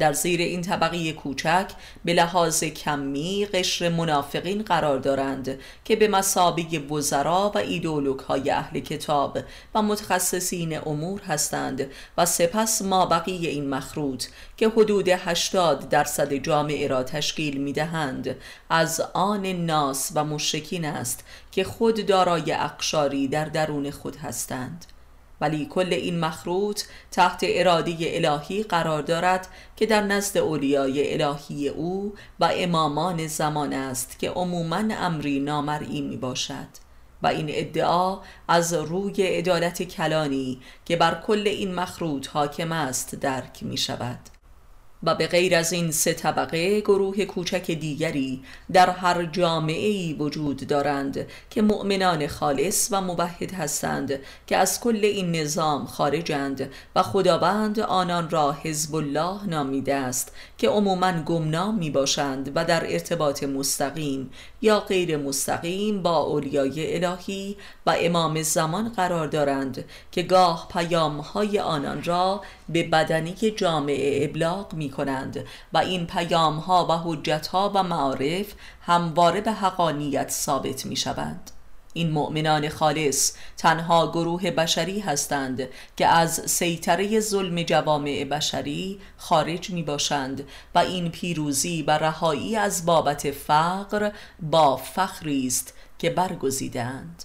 در 0.00 0.12
زیر 0.12 0.40
این 0.40 0.62
طبقه 0.62 1.12
کوچک 1.12 1.66
به 2.04 2.14
لحاظ 2.14 2.64
کمی 2.64 3.46
قشر 3.46 3.88
منافقین 3.88 4.62
قرار 4.62 4.98
دارند 4.98 5.58
که 5.84 5.96
به 5.96 6.08
مسابقه 6.08 6.78
وزرا 6.78 7.52
و 7.54 7.58
ایدولوک 7.58 8.18
های 8.20 8.50
اهل 8.50 8.80
کتاب 8.80 9.38
و 9.74 9.82
متخصصین 9.82 10.78
امور 10.78 11.20
هستند 11.20 11.86
و 12.18 12.26
سپس 12.26 12.82
ما 12.82 13.06
بقیه 13.06 13.50
این 13.50 13.68
مخروط 13.68 14.24
که 14.56 14.68
حدود 14.68 15.08
80 15.08 15.88
درصد 15.88 16.34
جامعه 16.34 16.86
را 16.86 17.02
تشکیل 17.02 17.56
می 17.56 17.72
دهند 17.72 18.36
از 18.70 19.00
آن 19.14 19.46
ناس 19.46 20.12
و 20.14 20.24
مشکین 20.24 20.84
است 20.84 21.24
که 21.52 21.64
خود 21.64 22.06
دارای 22.06 22.52
اقشاری 22.52 23.28
در 23.28 23.44
درون 23.44 23.90
خود 23.90 24.16
هستند. 24.16 24.86
ولی 25.40 25.66
کل 25.66 25.92
این 25.92 26.20
مخروط 26.20 26.82
تحت 27.10 27.40
اراده 27.42 27.96
الهی 28.00 28.62
قرار 28.62 29.02
دارد 29.02 29.48
که 29.76 29.86
در 29.86 30.02
نزد 30.02 30.38
اولیای 30.38 31.22
الهی 31.22 31.68
او 31.68 32.14
و 32.40 32.50
امامان 32.54 33.26
زمان 33.26 33.72
است 33.72 34.18
که 34.18 34.30
عموما 34.30 34.82
امری 34.90 35.40
نامرئی 35.40 36.00
می 36.00 36.16
باشد 36.16 36.68
و 37.22 37.26
این 37.26 37.46
ادعا 37.48 38.18
از 38.48 38.74
روی 38.74 39.22
عدالت 39.22 39.82
کلانی 39.82 40.60
که 40.84 40.96
بر 40.96 41.20
کل 41.26 41.42
این 41.46 41.74
مخروط 41.74 42.28
حاکم 42.28 42.72
است 42.72 43.14
درک 43.14 43.62
می 43.62 43.76
شود 43.76 44.39
و 45.02 45.14
به 45.14 45.26
غیر 45.26 45.54
از 45.54 45.72
این 45.72 45.90
سه 45.90 46.12
طبقه 46.12 46.80
گروه 46.80 47.24
کوچک 47.24 47.70
دیگری 47.70 48.42
در 48.72 48.90
هر 48.90 49.24
جامعه 49.24 49.88
ای 49.88 50.12
وجود 50.12 50.66
دارند 50.66 51.26
که 51.50 51.62
مؤمنان 51.62 52.26
خالص 52.26 52.88
و 52.90 53.00
موحد 53.00 53.52
هستند 53.52 54.18
که 54.46 54.56
از 54.56 54.80
کل 54.80 55.00
این 55.02 55.36
نظام 55.36 55.86
خارجند 55.86 56.70
و 56.96 57.02
خداوند 57.02 57.80
آنان 57.80 58.30
را 58.30 58.52
حزب 58.52 58.94
الله 58.94 59.46
نامیده 59.46 59.94
است 59.94 60.32
که 60.58 60.68
عموما 60.68 61.12
گمنام 61.12 61.78
می 61.78 61.90
باشند 61.90 62.52
و 62.54 62.64
در 62.64 62.92
ارتباط 62.92 63.42
مستقیم 63.42 64.30
یا 64.62 64.80
غیر 64.80 65.16
مستقیم 65.16 66.02
با 66.02 66.18
اولیای 66.18 67.04
الهی 67.04 67.56
و 67.86 67.94
امام 67.98 68.42
زمان 68.42 68.88
قرار 68.88 69.26
دارند 69.26 69.84
که 70.12 70.22
گاه 70.22 70.68
پیام 70.70 71.20
های 71.20 71.58
آنان 71.58 72.02
را 72.04 72.40
به 72.68 72.82
بدنی 72.82 73.34
جامعه 73.56 74.24
ابلاغ 74.24 74.74
می 74.74 74.90
کنند 74.90 75.44
و 75.72 75.78
این 75.78 76.06
پیام 76.06 76.56
ها 76.56 76.86
و 76.86 77.10
حجت 77.10 77.46
ها 77.46 77.72
و 77.74 77.82
معارف 77.82 78.54
همواره 78.82 79.40
به 79.40 79.52
حقانیت 79.52 80.30
ثابت 80.30 80.86
می 80.86 80.96
شوند 80.96 81.50
این 81.92 82.10
مؤمنان 82.10 82.68
خالص 82.68 83.32
تنها 83.56 84.10
گروه 84.10 84.50
بشری 84.50 85.00
هستند 85.00 85.68
که 85.96 86.06
از 86.06 86.42
سیطره 86.46 87.20
ظلم 87.20 87.62
جوامع 87.62 88.24
بشری 88.24 88.98
خارج 89.16 89.70
می 89.70 89.82
باشند 89.82 90.48
و 90.74 90.78
این 90.78 91.10
پیروزی 91.10 91.82
و 91.82 91.90
رهایی 91.90 92.56
از 92.56 92.86
بابت 92.86 93.30
فقر 93.30 94.10
با 94.42 94.76
فخری 94.76 95.46
است 95.46 95.74
که 95.98 96.10
برگزیدند 96.10 97.24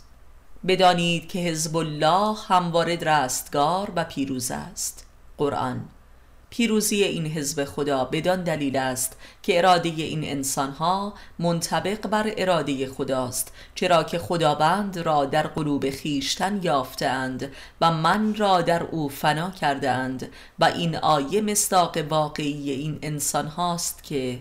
بدانید 0.68 1.28
که 1.28 1.40
حزب 1.40 1.78
الله 1.78 2.36
همواره 2.48 2.96
رستگار 2.96 3.92
و 3.96 4.04
پیروز 4.04 4.52
است. 4.52 5.06
قرآن. 5.38 5.90
پیروزی 6.50 7.04
این 7.04 7.26
حزب 7.26 7.66
خدا 7.66 8.06
بدان 8.06 8.44
دلیل 8.44 8.78
است 8.78 9.18
که 9.44 9.58
اراده 9.58 9.90
این 9.90 10.24
انسانها 10.24 11.14
منطبق 11.40 12.08
بر 12.08 12.34
اراده 12.38 12.88
خداست 12.88 13.54
چرا 13.76 14.04
که 14.04 14.20
خداوند 14.20 14.98
را 14.98 15.26
در 15.26 15.48
قلوب 15.48 15.90
خیشتن 15.90 16.60
یافتند 16.64 17.52
و 17.82 17.92
من 17.92 18.36
را 18.36 18.62
در 18.62 18.84
او 18.84 19.10
فنا 19.10 19.52
کردند 19.52 20.30
و 20.60 20.66
این 20.66 20.96
آیه 20.96 21.42
مستاق 21.42 21.98
واقعی 22.10 22.72
این 22.72 23.00
انسان 23.02 23.48
هاست 23.48 24.04
که 24.04 24.40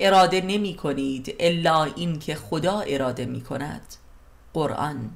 اراده 0.00 0.40
نمی 0.40 0.74
کنید 0.74 1.36
الا 1.40 1.84
این 1.84 2.18
که 2.18 2.34
خدا 2.34 2.80
اراده 2.80 3.26
می 3.26 3.40
کند. 3.40 3.94
قرآن 4.54 5.10